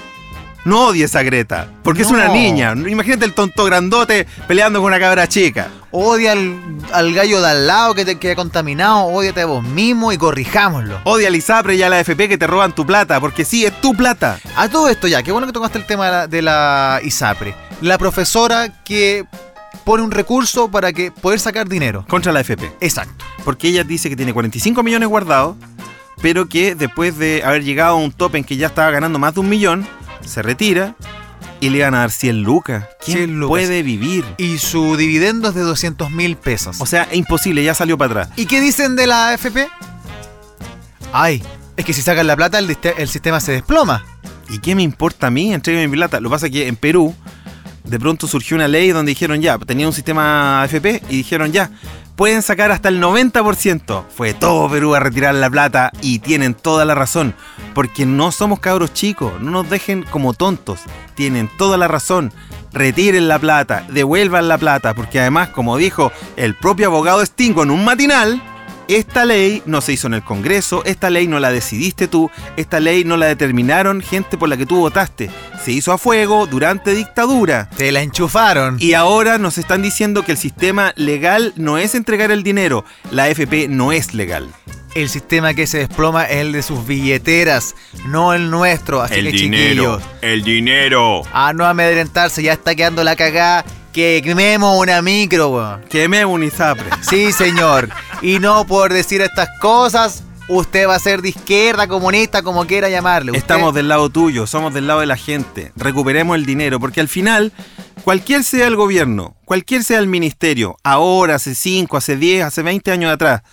no 0.65 0.88
odies 0.88 1.15
a 1.15 1.24
Greta, 1.24 1.67
porque 1.84 2.01
es 2.01 2.12
una 2.12 2.27
niña. 2.27 2.74
Imagínate 2.74 3.24
el 3.24 3.34
tonto 3.34 3.63
grandote 3.65 4.27
peleando 4.48 4.79
con 4.79 4.88
una 4.88 5.00
cabra 5.00 5.27
chica. 5.27 5.69
Odia 5.91 6.34
al, 6.34 6.60
al 6.91 7.13
gallo 7.13 7.39
de 7.39 7.48
al 7.48 7.67
lado 7.67 7.93
que 7.93 8.03
te 8.03 8.17
queda 8.17 8.36
contaminado. 8.36 9.05
Ódiate 9.05 9.41
a 9.41 9.45
vos 9.45 9.63
mismo 9.63 10.12
y 10.12 10.17
corrijámoslo. 10.17 11.00
Odia 11.05 11.29
al 11.29 11.36
ISAPRE 11.36 11.75
y 11.75 11.84
a 11.84 11.89
la 11.89 12.00
FP 12.00 12.27
que 12.27 12.38
te 12.38 12.48
roban 12.48 12.74
tu 12.74 12.86
plata, 12.86 13.22
porque 13.22 13.45
sí, 13.45 13.63
es 13.63 13.79
tu 13.79 13.95
plata. 13.95 14.39
A 14.57 14.67
todo 14.67 14.89
esto 14.89 15.07
ya, 15.07 15.24
qué 15.24 15.31
bueno 15.31 15.48
que 15.48 15.53
tocaste 15.53 15.77
el 15.77 15.86
tema 15.86 16.05
de 16.05 16.12
la, 16.12 16.27
de 16.27 16.41
la 16.41 17.00
ISAPRE. 17.03 17.55
La 17.81 17.98
profesora 17.98 18.84
que 18.84 19.25
pone 19.84 20.03
un 20.03 20.12
recurso 20.12 20.69
para 20.69 20.91
que 20.91 21.12
poder 21.12 21.39
sacar 21.39 21.69
dinero. 21.69 22.05
Contra 22.10 22.34
la 22.34 22.41
FP. 22.41 22.72
Exacto. 22.81 23.24
Porque 23.45 23.67
ella 23.67 23.84
dice 23.84 24.10
que 24.10 24.15
tiene 24.15 24.34
45 24.34 24.81
millones 24.81 25.07
guardados, 25.07 25.55
pero 26.22 26.50
que 26.50 26.75
después 26.75 27.17
de 27.17 27.43
haber 27.43 27.63
llegado 27.63 27.91
a 27.91 28.00
un 28.00 28.12
tope 28.12 28.39
en 28.39 28.43
que 28.43 28.57
ya 28.57 28.67
estaba 28.67 28.89
ganando 28.89 29.19
más 29.19 29.36
de 29.36 29.41
un 29.41 29.50
millón, 29.50 29.88
se 30.25 30.41
retira 30.41 30.96
y 31.60 31.70
le 31.70 31.84
van 31.84 31.96
a 31.96 32.00
dar 32.00 32.12
100 32.12 32.41
lucas. 32.41 32.86
¿Quién 33.03 33.17
100 33.17 33.39
lucas. 33.39 33.50
puede 33.50 33.84
vivir? 33.84 34.25
Y 34.38 34.58
su 34.58 34.98
dividendo 34.98 35.50
es 35.50 35.55
de 35.55 35.62
200 35.62 36.12
mil 36.12 36.36
pesos. 36.38 36.77
O 36.79 36.86
sea, 36.86 37.03
es 37.03 37.17
imposible, 37.17 37.63
ya 37.63 37.74
salió 37.74 37.98
para 37.98 38.24
atrás. 38.24 38.29
¿Y 38.36 38.46
qué 38.46 38.62
dicen 38.62 38.96
de 38.96 39.08
la 39.08 39.29
AFP? 39.29 39.67
Ay, 41.13 41.41
es 41.77 41.86
que 41.86 41.94
si 41.94 42.01
sacan 42.01 42.27
la 42.27 42.36
plata 42.36 42.60
el, 42.60 43.08
sistema 43.08 43.39
se 43.39 43.53
desploma. 43.53 44.05
¿Y 44.50 44.60
qué 44.60 44.75
me 44.75 44.84
importa 44.84 45.27
a 45.27 45.32
mí? 45.32 45.53
Entrégame 45.53 45.88
mi 45.88 45.96
plata. 45.96 46.20
Lo 46.20 46.29
que 46.29 46.34
pasa 46.34 46.46
es 46.48 46.51
que 46.51 46.67
en 46.67 46.75
Perú, 46.75 47.15
de 47.84 48.00
pronto 48.00 48.27
surgió 48.27 48.55
una 48.55 48.67
ley 48.67 48.89
donde 48.89 49.10
dijeron 49.10 49.41
ya, 49.41 49.58
tenía 49.58 49.88
un 49.88 49.94
sistema 49.94 50.63
AFP 50.63 51.03
y 51.10 51.17
dijeron 51.17 51.51
ya, 51.51 51.72
pueden 52.15 52.41
sacar 52.41 52.72
hasta 52.72 52.89
el 52.89 53.01
90%. 53.01 54.05
Fue 54.10 54.34
todo 54.34 54.69
Perú 54.69 54.95
a 54.95 55.00
retirar 55.00 55.36
la 55.36 55.50
plata 55.50 55.91
y 56.01 56.19
tienen 56.19 56.53
toda 56.53 56.86
la 56.86 56.95
razón. 56.95 57.36
Porque 57.74 58.05
no 58.05 58.31
somos 58.31 58.59
cabros 58.59 58.94
chicos, 58.94 59.40
no 59.42 59.51
nos 59.51 59.70
dejen 59.70 60.03
como 60.03 60.33
tontos. 60.33 60.79
Tienen 61.16 61.50
toda 61.57 61.77
la 61.77 61.87
razón. 61.87 62.31
Retiren 62.72 63.27
la 63.27 63.40
plata, 63.40 63.85
devuelvan 63.90 64.50
la 64.50 64.57
plata, 64.57 64.94
porque 64.94 65.22
además, 65.22 65.50
como 65.50 65.77
dijo 65.77 66.11
el 66.35 66.55
propio 66.55 66.87
abogado 66.87 67.25
Stingo 67.25 67.63
en 67.63 67.72
un 67.72 67.85
matinal, 67.85 68.42
esta 68.87 69.25
ley 69.25 69.61
no 69.65 69.81
se 69.81 69.93
hizo 69.93 70.07
en 70.07 70.13
el 70.15 70.24
Congreso, 70.24 70.83
esta 70.85 71.09
ley 71.09 71.27
no 71.27 71.39
la 71.39 71.51
decidiste 71.51 72.07
tú, 72.07 72.29
esta 72.57 72.79
ley 72.79 73.03
no 73.03 73.17
la 73.17 73.25
determinaron 73.25 74.01
gente 74.01 74.37
por 74.37 74.50
la 74.50 74.57
que 74.57 74.65
tú 74.65 74.77
votaste. 74.77 75.29
Se 75.63 75.71
hizo 75.71 75.91
a 75.91 75.98
fuego 75.98 76.45
durante 76.48 76.93
dictadura. 76.93 77.69
Te 77.77 77.91
la 77.91 78.01
enchufaron. 78.01 78.77
Y 78.79 78.93
ahora 78.93 79.37
nos 79.37 79.57
están 79.57 79.81
diciendo 79.81 80.24
que 80.24 80.33
el 80.33 80.37
sistema 80.37 80.93
legal 80.95 81.53
no 81.55 81.77
es 81.77 81.95
entregar 81.95 82.31
el 82.31 82.43
dinero, 82.43 82.85
la 83.11 83.29
FP 83.29 83.67
no 83.67 83.91
es 83.91 84.13
legal. 84.13 84.50
El 84.93 85.09
sistema 85.09 85.53
que 85.53 85.67
se 85.67 85.79
desploma 85.79 86.24
es 86.24 86.37
el 86.37 86.53
de 86.53 86.63
sus 86.63 86.87
billeteras, 86.87 87.75
no 88.07 88.33
el 88.33 88.50
nuestro. 88.50 89.01
Así 89.01 89.21
que 89.24 89.31
chiquillos, 89.33 90.01
el 90.21 90.41
dinero. 90.41 91.24
a 91.33 91.51
no 91.51 91.65
amedrentarse, 91.65 92.41
ya 92.41 92.53
está 92.53 92.75
quedando 92.75 93.03
la 93.03 93.17
cagada. 93.17 93.65
Que 93.96 94.22
quememos 94.22 94.77
una 94.77 95.01
micro, 95.01 95.48
weón. 95.51 95.81
Queme 95.90 96.25
un 96.25 96.44
ISAPRE. 96.44 96.90
Sí, 97.00 97.31
señor. 97.31 97.88
Y 98.22 98.40
no 98.40 98.68
por 98.68 98.92
decir 98.92 99.22
estas 99.22 99.48
cosas, 99.62 100.24
usted 100.50 100.86
va 100.86 100.96
a 100.96 101.00
ser 101.00 101.22
de 101.22 101.29
izquierda, 101.29 101.88
comunista, 101.88 102.44
como 102.44 102.68
quiera 102.68 102.90
llamarle. 102.90 103.31
Usted- 103.31 103.40
Estamos 103.42 103.74
del 103.74 103.88
lado 103.88 104.10
tuyo, 104.10 104.48
somos 104.48 104.74
del 104.74 104.88
lado 104.88 105.00
de 105.00 105.05
la 105.05 105.16
gente. 105.16 105.72
Recuperemos 105.77 106.36
el 106.36 106.46
dinero, 106.46 106.77
porque 106.77 107.00
al 107.00 107.08
final, 107.08 107.53
cualquier 108.03 108.44
sea 108.44 108.68
el 108.68 108.75
gobierno, 108.75 109.38
cualquier 109.46 109.81
sea 109.86 110.00
el 110.00 110.08
ministerio, 110.08 110.75
ahora, 110.84 111.36
hace 111.36 111.55
5, 111.55 111.96
hace 111.96 112.18
10, 112.18 112.44
hace 112.44 112.64
20 112.64 112.92
años 112.92 113.14
atrás, 113.14 113.44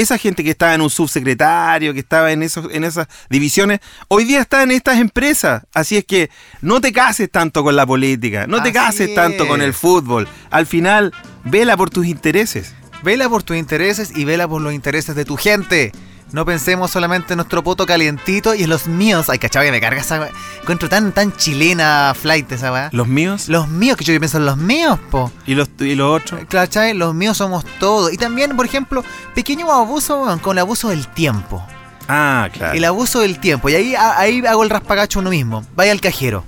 esa 0.00 0.16
gente 0.16 0.44
que 0.44 0.50
estaba 0.50 0.74
en 0.74 0.80
un 0.80 0.90
subsecretario, 0.90 1.92
que 1.92 2.00
estaba 2.00 2.30
en, 2.30 2.42
esos, 2.42 2.72
en 2.72 2.84
esas 2.84 3.08
divisiones, 3.28 3.80
hoy 4.06 4.24
día 4.24 4.40
está 4.40 4.62
en 4.62 4.70
estas 4.70 4.98
empresas. 4.98 5.64
Así 5.74 5.96
es 5.96 6.04
que 6.04 6.30
no 6.60 6.80
te 6.80 6.92
cases 6.92 7.30
tanto 7.30 7.64
con 7.64 7.74
la 7.74 7.84
política, 7.84 8.46
no 8.46 8.62
te 8.62 8.68
Así 8.68 8.78
cases 8.78 9.14
tanto 9.14 9.48
con 9.48 9.60
el 9.60 9.74
fútbol. 9.74 10.28
Al 10.50 10.66
final, 10.66 11.12
vela 11.44 11.76
por 11.76 11.90
tus 11.90 12.06
intereses. 12.06 12.74
Vela 13.02 13.28
por 13.28 13.42
tus 13.42 13.56
intereses 13.56 14.12
y 14.14 14.24
vela 14.24 14.48
por 14.48 14.60
los 14.60 14.72
intereses 14.72 15.14
de 15.14 15.24
tu 15.24 15.36
gente. 15.36 15.92
No 16.32 16.44
pensemos 16.44 16.90
solamente 16.90 17.32
en 17.32 17.38
nuestro 17.38 17.64
poto 17.64 17.86
calientito 17.86 18.54
y 18.54 18.64
en 18.64 18.70
los 18.70 18.86
míos. 18.86 19.30
Ay, 19.30 19.38
cachado 19.38 19.64
que 19.64 19.70
me 19.70 19.80
carga 19.80 20.00
esa. 20.02 20.20
weá. 20.20 20.30
Encuentro 20.60 20.88
tan, 20.88 21.12
tan 21.12 21.34
chilena 21.34 22.14
flight 22.14 22.52
esa 22.52 22.70
weá. 22.70 22.90
Los 22.92 23.08
míos 23.08 23.48
Los 23.48 23.68
míos, 23.68 23.96
que 23.96 24.04
yo 24.04 24.18
pienso 24.18 24.36
en 24.36 24.44
los 24.46 24.56
míos, 24.58 24.98
po. 25.10 25.32
y 25.46 25.54
los, 25.54 25.68
y 25.80 25.94
los 25.94 26.20
otros. 26.20 26.40
¿Cachai? 26.48 26.92
Los 26.94 27.14
míos 27.14 27.38
somos 27.38 27.64
todos. 27.80 28.12
Y 28.12 28.18
también, 28.18 28.56
por 28.56 28.66
ejemplo, 28.66 29.02
pequeño 29.34 29.72
abuso 29.72 30.38
con 30.42 30.56
el 30.56 30.60
abuso 30.60 30.90
del 30.90 31.08
tiempo. 31.08 31.64
Ah, 32.08 32.48
claro. 32.52 32.74
El 32.74 32.84
abuso 32.84 33.20
del 33.20 33.38
tiempo. 33.38 33.68
Y 33.68 33.74
ahí, 33.74 33.94
ahí 33.94 34.44
hago 34.46 34.62
el 34.64 34.70
raspagacho 34.70 35.18
uno 35.20 35.30
mismo. 35.30 35.64
Vaya 35.76 35.92
al 35.92 36.00
cajero. 36.00 36.44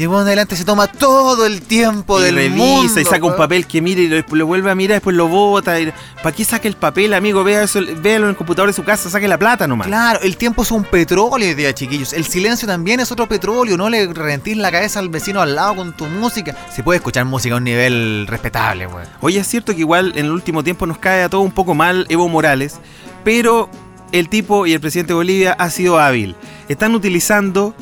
Y 0.00 0.04
el 0.04 0.14
adelante 0.14 0.56
se 0.56 0.64
toma 0.64 0.86
todo 0.86 1.44
el 1.44 1.60
tiempo 1.60 2.18
y 2.22 2.24
del 2.24 2.34
revisa 2.36 2.56
mundo. 2.56 3.00
y 3.00 3.04
saca 3.04 3.26
un 3.26 3.36
papel 3.36 3.66
que 3.66 3.82
mire 3.82 4.04
y 4.04 4.08
lo, 4.08 4.24
lo 4.30 4.46
vuelve 4.46 4.70
a 4.70 4.74
mirar, 4.74 4.94
después 4.94 5.14
lo 5.14 5.28
bota. 5.28 5.76
¿Para 6.22 6.34
qué 6.34 6.42
saca 6.42 6.66
el 6.68 6.74
papel, 6.74 7.12
amigo? 7.12 7.44
Vea 7.44 7.64
eso, 7.64 7.80
véalo 7.98 8.24
en 8.24 8.30
el 8.30 8.36
computador 8.36 8.70
de 8.70 8.72
su 8.72 8.82
casa, 8.82 9.10
saque 9.10 9.28
la 9.28 9.36
plata 9.36 9.66
nomás. 9.66 9.86
Claro, 9.86 10.20
el 10.22 10.38
tiempo 10.38 10.62
es 10.62 10.70
un 10.70 10.84
petróleo, 10.84 11.54
día, 11.54 11.74
chiquillos. 11.74 12.14
El 12.14 12.24
silencio 12.24 12.66
también 12.66 13.00
es 13.00 13.12
otro 13.12 13.28
petróleo. 13.28 13.76
No 13.76 13.90
le 13.90 14.06
reventís 14.06 14.56
la 14.56 14.72
cabeza 14.72 15.00
al 15.00 15.10
vecino 15.10 15.42
al 15.42 15.54
lado 15.54 15.76
con 15.76 15.94
tu 15.94 16.06
música. 16.06 16.56
Se 16.74 16.82
puede 16.82 16.96
escuchar 16.96 17.26
música 17.26 17.56
a 17.56 17.58
un 17.58 17.64
nivel 17.64 18.26
respetable, 18.26 18.86
weón. 18.86 19.06
Oye, 19.20 19.38
es 19.40 19.46
cierto 19.48 19.74
que 19.74 19.80
igual 19.80 20.14
en 20.16 20.24
el 20.24 20.32
último 20.32 20.64
tiempo 20.64 20.86
nos 20.86 20.96
cae 20.96 21.24
a 21.24 21.28
todo 21.28 21.42
un 21.42 21.52
poco 21.52 21.74
mal 21.74 22.06
Evo 22.08 22.26
Morales, 22.26 22.80
pero 23.22 23.68
el 24.12 24.30
tipo 24.30 24.66
y 24.66 24.72
el 24.72 24.80
presidente 24.80 25.10
de 25.10 25.16
Bolivia 25.16 25.52
ha 25.52 25.68
sido 25.68 25.98
hábil. 25.98 26.36
Están 26.70 26.94
utilizando 26.94 27.74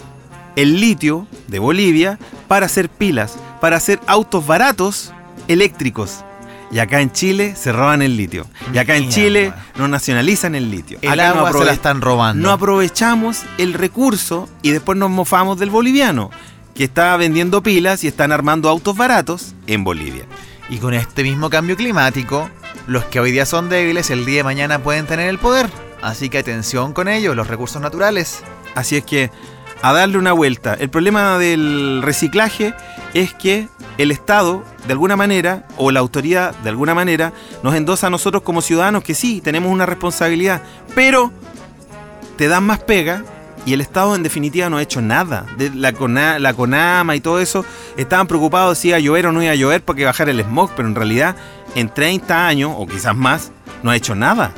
el 0.59 0.81
litio 0.81 1.29
de 1.47 1.61
Bolivia 1.61 2.19
para 2.49 2.67
hacer 2.67 2.89
pilas, 2.89 3.39
para 3.61 3.77
hacer 3.77 4.01
autos 4.09 4.45
baratos 4.45 5.13
eléctricos. 5.47 6.25
Y 6.73 6.81
acá 6.81 7.01
en 7.01 7.13
Chile 7.13 7.55
se 7.55 7.71
roban 7.71 8.03
el 8.03 8.17
litio. 8.17 8.45
Y 8.75 8.79
acá 8.79 8.97
en. 8.97 9.09
Chile 9.09 9.53
no 9.77 9.87
nacionalizan 9.87 10.57
el 10.57 10.69
litio. 10.69 10.99
El 11.01 11.21
Acá 11.21 11.33
no 11.33 11.47
agua 11.47 11.61
se 11.61 11.65
la 11.65 11.73
están 11.73 12.01
robando. 12.01 12.43
no 12.43 12.53
aprovechamos 12.53 13.43
el 13.57 13.73
recurso 13.73 14.49
y 14.61 14.73
después 14.73 14.99
nos 14.99 15.11
mofamos 15.11 15.61
del 15.61 15.71
boliviano, 15.71 16.31
que 16.75 16.83
está 16.85 17.17
vendiendo 17.17 17.63
pilas 17.63 18.03
y 18.03 18.09
están 18.09 18.33
armando 18.33 18.69
autos 18.69 18.97
baratos 18.97 19.55
en 19.69 19.85
Bolivia. 19.85 20.25
Y 20.69 20.79
con 20.79 20.93
este 20.93 21.23
mismo 21.23 21.51
cambio 21.51 21.77
climático, 21.77 22.51
los 22.89 23.05
que 23.05 23.21
hoy 23.21 23.31
día 23.31 23.47
son 23.47 23.69
débiles, 23.69 24.11
el 24.11 24.27
día 24.27 24.39
de 24.39 24.45
mañana 24.45 24.81
pueden 24.81 25.07
tener 25.07 25.29
el 25.29 25.39
poder. 25.39 25.71
Así 26.03 26.29
que 26.29 26.39
atención 26.39 26.93
con 26.93 27.07
ellos, 27.07 27.37
los 27.37 27.47
recursos 27.47 27.81
naturales. 27.81 28.43
Así 28.75 28.97
es 28.97 29.05
que 29.05 29.31
a 29.83 29.93
darle 29.93 30.19
una 30.19 30.33
vuelta. 30.33 30.75
El 30.75 30.91
problema 30.91 31.39
del 31.39 32.01
reciclaje 32.03 32.75
es 33.15 33.33
que 33.35 33.69
el 33.97 34.11
Estado, 34.11 34.63
de 34.87 34.93
alguna 34.93 35.17
manera, 35.17 35.67
o 35.77 35.91
la 35.91 36.01
autoridad, 36.01 36.55
de 36.57 36.69
alguna 36.71 36.95
manera, 36.95 37.33
nos 37.63 37.75
endosa 37.75 38.07
a 38.09 38.11
nosotros 38.11 38.43
como 38.43 38.61
ciudadanos 38.63 39.03
que 39.03 39.15
sí, 39.15 39.41
tenemos 39.41 39.73
una 39.73 39.87
responsabilidad, 39.87 40.63
pero 40.95 41.33
te 42.37 42.49
dan 42.49 42.65
más 42.65 42.79
pega 42.81 43.25
Y 43.67 43.73
el 43.75 43.81
Estado 43.83 44.15
en 44.15 44.23
definitiva 44.23 44.71
no 44.71 44.79
ha 44.79 44.83
hecho 44.83 45.03
nada. 45.03 45.45
De 45.59 45.69
la, 45.75 45.93
Cona- 45.93 46.39
la 46.39 46.55
CONAMA 46.55 47.17
y 47.17 47.21
todo 47.21 47.39
eso 47.41 47.65
estaban 47.99 48.27
preocupados 48.27 48.79
si 48.79 48.89
iba 48.89 48.97
a 48.97 49.01
llover 49.01 49.27
o 49.27 49.33
no 49.33 49.43
iba 49.43 49.53
a 49.53 49.57
llover 49.57 49.83
porque 49.85 50.05
bajar 50.07 50.29
el 50.31 50.41
smog, 50.43 50.71
pero 50.75 50.89
en 50.89 50.95
realidad 50.95 51.37
en 51.75 51.89
30 51.93 52.47
años 52.47 52.73
o 52.77 52.87
quizás 52.87 53.15
más 53.15 53.51
no 53.83 53.91
ha 53.91 53.97
hecho 53.97 54.15
nada. 54.15 54.53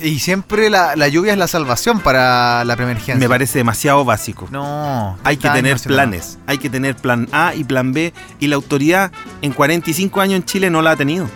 Y 0.00 0.18
siempre 0.18 0.70
la, 0.70 0.94
la 0.96 1.08
lluvia 1.08 1.32
es 1.32 1.38
la 1.38 1.48
salvación 1.48 2.00
para 2.00 2.64
la 2.64 2.76
preemergencia. 2.76 3.16
Me 3.16 3.28
parece 3.28 3.58
demasiado 3.58 4.04
básico. 4.04 4.48
No. 4.50 5.16
Hay 5.24 5.36
que 5.36 5.48
30 5.48 5.54
tener 5.54 5.80
planes, 5.80 6.38
hay 6.46 6.58
que 6.58 6.68
tener 6.70 6.96
plan 6.96 7.28
A 7.32 7.54
y 7.54 7.64
plan 7.64 7.92
B 7.92 8.12
y 8.38 8.46
la 8.48 8.56
autoridad 8.56 9.10
en 9.42 9.52
45 9.52 10.20
años 10.20 10.36
en 10.36 10.44
Chile 10.44 10.70
no 10.70 10.82
la 10.82 10.92
ha 10.92 10.96
tenido. 10.96 11.28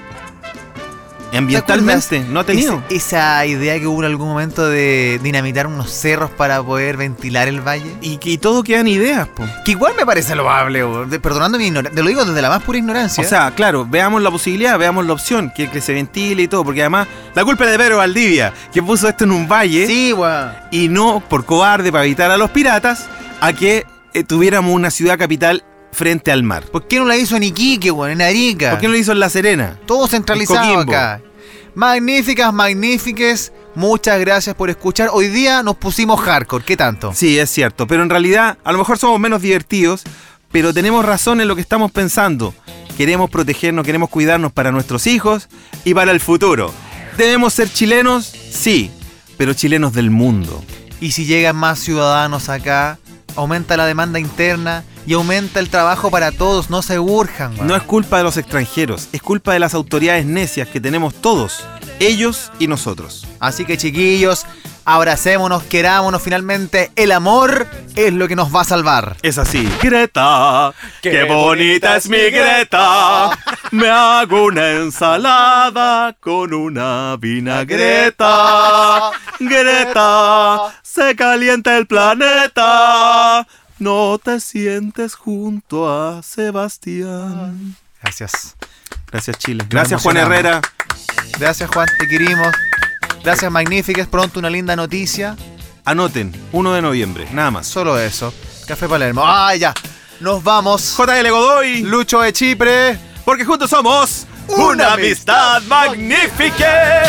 Ambientalmente 1.39 2.21
no 2.29 2.41
ha 2.41 2.45
tenido. 2.45 2.83
Ese- 2.89 2.97
esa 2.97 3.47
idea 3.47 3.79
que 3.79 3.87
hubo 3.87 4.01
en 4.01 4.07
algún 4.07 4.29
momento 4.29 4.69
de 4.69 5.21
dinamitar 5.23 5.67
unos 5.67 5.91
cerros 5.91 6.31
para 6.31 6.63
poder 6.63 6.97
ventilar 6.97 7.49
el 7.49 7.61
valle. 7.61 7.95
Y, 8.01 8.19
y 8.23 8.39
todo 8.39 8.63
quedan 8.63 8.87
ideas, 8.89 9.29
po. 9.29 9.45
Que 9.65 9.73
igual 9.73 9.95
me 9.97 10.05
parece 10.07 10.35
loable, 10.35 10.85
perdonando 11.23 11.59
mi 11.59 11.67
ignorancia. 11.67 11.95
Te 11.97 12.03
lo 12.03 12.09
digo 12.09 12.25
desde 12.25 12.43
la 12.43 12.49
más 12.49 12.63
pura 12.63 12.79
ignorancia. 12.79 13.25
O 13.25 13.27
sea, 13.27 13.51
claro, 13.55 13.87
veamos 13.89 14.23
la 14.23 14.31
posibilidad, 14.31 14.79
veamos 14.79 15.07
la 15.07 15.13
opción, 15.13 15.53
que, 15.55 15.69
que 15.71 15.81
se 15.81 15.93
ventile 15.93 16.43
y 16.43 16.49
todo, 16.49 16.65
porque 16.65 16.81
además 16.83 17.07
la 17.35 17.45
culpa 17.45 17.65
es 17.65 17.71
de 17.73 17.79
Pedro 17.79 17.99
Valdivia, 17.99 18.53
que 18.73 18.83
puso 18.83 19.09
esto 19.09 19.25
en 19.25 19.33
un 19.33 19.49
valle 19.49 19.87
sí, 19.87 20.13
weón. 20.13 20.51
y 20.71 20.89
no 20.89 21.23
por 21.29 21.45
cobarde 21.45 21.91
para 21.93 22.05
evitar 22.05 22.31
a 22.31 22.37
los 22.37 22.51
piratas 22.51 23.07
a 23.41 23.53
que 23.53 23.87
eh, 24.13 24.25
tuviéramos 24.25 24.75
una 24.75 24.91
ciudad 24.91 25.17
capital 25.19 25.63
frente 25.93 26.31
al 26.33 26.43
mar. 26.43 26.65
¿Por 26.65 26.87
qué 26.87 26.99
no 26.99 27.05
la 27.05 27.17
hizo 27.17 27.37
en 27.37 27.43
Iquique, 27.43 27.91
weón? 27.91 28.13
En 28.13 28.23
Arica. 28.23 28.71
¿Por 28.71 28.81
qué 28.81 28.87
no 28.87 28.93
lo 28.93 28.99
hizo 28.99 29.13
en 29.13 29.21
La 29.21 29.31
Serena? 29.31 29.79
Todo 29.87 30.07
centralizado 30.07 30.81
acá. 30.81 31.21
Magníficas, 31.75 32.53
magníficas. 32.53 33.53
Muchas 33.75 34.19
gracias 34.21 34.57
por 34.57 34.71
escuchar. 34.71 35.11
Hoy 35.13 35.29
día 35.29 35.63
nos 35.63 35.77
pusimos 35.77 36.21
hardcore. 36.21 36.65
¿Qué 36.65 36.77
tanto? 36.77 37.13
Sí, 37.15 37.39
es 37.39 37.51
cierto, 37.51 37.87
pero 37.87 38.03
en 38.03 38.11
realidad 38.11 38.59
a 38.65 38.73
lo 38.73 38.79
mejor 38.79 38.99
somos 38.99 39.21
menos 39.21 39.43
divertidos, 39.43 40.03
pero 40.51 40.75
tenemos 40.75 41.05
razón 41.05 41.41
en 41.41 41.49
lo 41.49 41.55
que 41.55 41.63
estamos 41.63 41.93
pensando. 41.93 42.55
Queremos 42.97 43.31
protegernos, 43.31 43.87
queremos 43.87 44.11
cuidarnos 44.11 44.53
para 44.53 44.73
nuestros 44.73 45.07
hijos 45.07 45.49
y 45.85 45.95
para 45.95 46.11
el 46.11 46.21
futuro. 46.21 46.73
¿Debemos 47.17 47.55
ser 47.55 47.73
chilenos? 47.73 48.27
Sí, 48.27 48.91
pero 49.37 49.55
chilenos 49.55 49.93
del 49.93 50.11
mundo. 50.11 50.63
Y 51.01 51.13
si 51.13 51.25
llegan 51.25 51.57
más 51.57 51.79
ciudadanos 51.79 52.49
acá, 52.49 52.99
aumenta 53.37 53.77
la 53.77 53.87
demanda 53.87 54.19
interna 54.19 54.85
y 55.07 55.15
aumenta 55.15 55.61
el 55.61 55.71
trabajo 55.71 56.11
para 56.11 56.33
todos. 56.33 56.71
No 56.71 56.83
se 56.83 56.99
urjan. 56.99 57.55
No 57.67 57.75
es 57.77 57.83
culpa 57.83 58.19
de 58.19 58.25
los 58.25 58.37
extranjeros, 58.37 59.09
es 59.13 59.23
culpa 59.23 59.53
de 59.53 59.59
las 59.59 59.75
autoridades 59.75 60.27
necias 60.27 60.69
que 60.69 60.81
tenemos 60.81 61.15
todos, 61.15 61.65
ellos 61.99 62.53
y 62.59 62.67
nosotros. 62.67 63.27
Así 63.39 63.65
que 63.65 63.77
chiquillos, 63.77 64.47
abracémonos, 64.85 65.63
querámonos 65.65 66.23
finalmente. 66.23 66.91
El 66.97 67.13
amor 67.13 67.67
es 67.97 68.13
lo 68.13 68.29
que 68.29 68.37
nos 68.37 68.55
va 68.55 68.63
a 68.63 68.65
salvar. 68.65 69.17
Es 69.23 69.39
así. 69.39 69.69
Greta, 69.83 70.73
qué, 71.03 71.25
bonita 71.25 71.97
es 71.97 72.09
mi 72.09 72.31
Greta. 72.31 73.31
Me 73.71 73.89
hago 73.89 74.45
una 74.47 74.71
ensalada 74.71 76.15
con 76.21 76.53
una 76.55 77.17
vinagreta. 77.17 79.11
Greta, 79.39 80.75
se 80.83 81.17
calienta 81.17 81.77
el 81.77 81.87
planeta. 81.87 83.47
No 83.79 84.19
te 84.19 84.41
sientes 84.41 85.15
junto 85.15 85.91
a 85.91 86.23
Sebastián. 86.23 87.77
Gracias. 88.03 88.57
Gracias, 89.11 89.39
Chile. 89.39 89.65
Gracias, 89.69 90.03
Juan. 90.03 90.17
Herrera. 90.17 90.61
Gracias, 91.39 91.71
Juan, 91.71 91.89
te 91.99 92.07
querimos. 92.07 92.55
Gracias, 93.23 93.51
Magníficas. 93.51 94.07
Pronto 94.09 94.39
una 94.39 94.51
linda 94.51 94.75
noticia. 94.77 95.37
Anoten, 95.85 96.33
1 96.53 96.73
de 96.75 96.83
noviembre, 96.83 97.27
nada 97.33 97.51
más. 97.51 97.67
Solo 97.67 97.99
eso. 97.99 98.33
Café 98.67 98.89
Palermo. 98.89 99.23
¡Ah, 99.25 99.55
ya! 99.57 99.75
Nos 100.21 100.43
vamos. 100.45 100.95
JL 100.97 101.31
Godoy, 101.31 101.83
Lucho 101.83 102.21
de 102.21 102.33
Chipre. 102.33 102.99
porque 103.25 103.45
juntos 103.45 103.71
somos 103.71 104.27
Una 104.49 104.65
una 104.67 104.93
amistad 104.95 105.63
magnífica. 105.63 107.03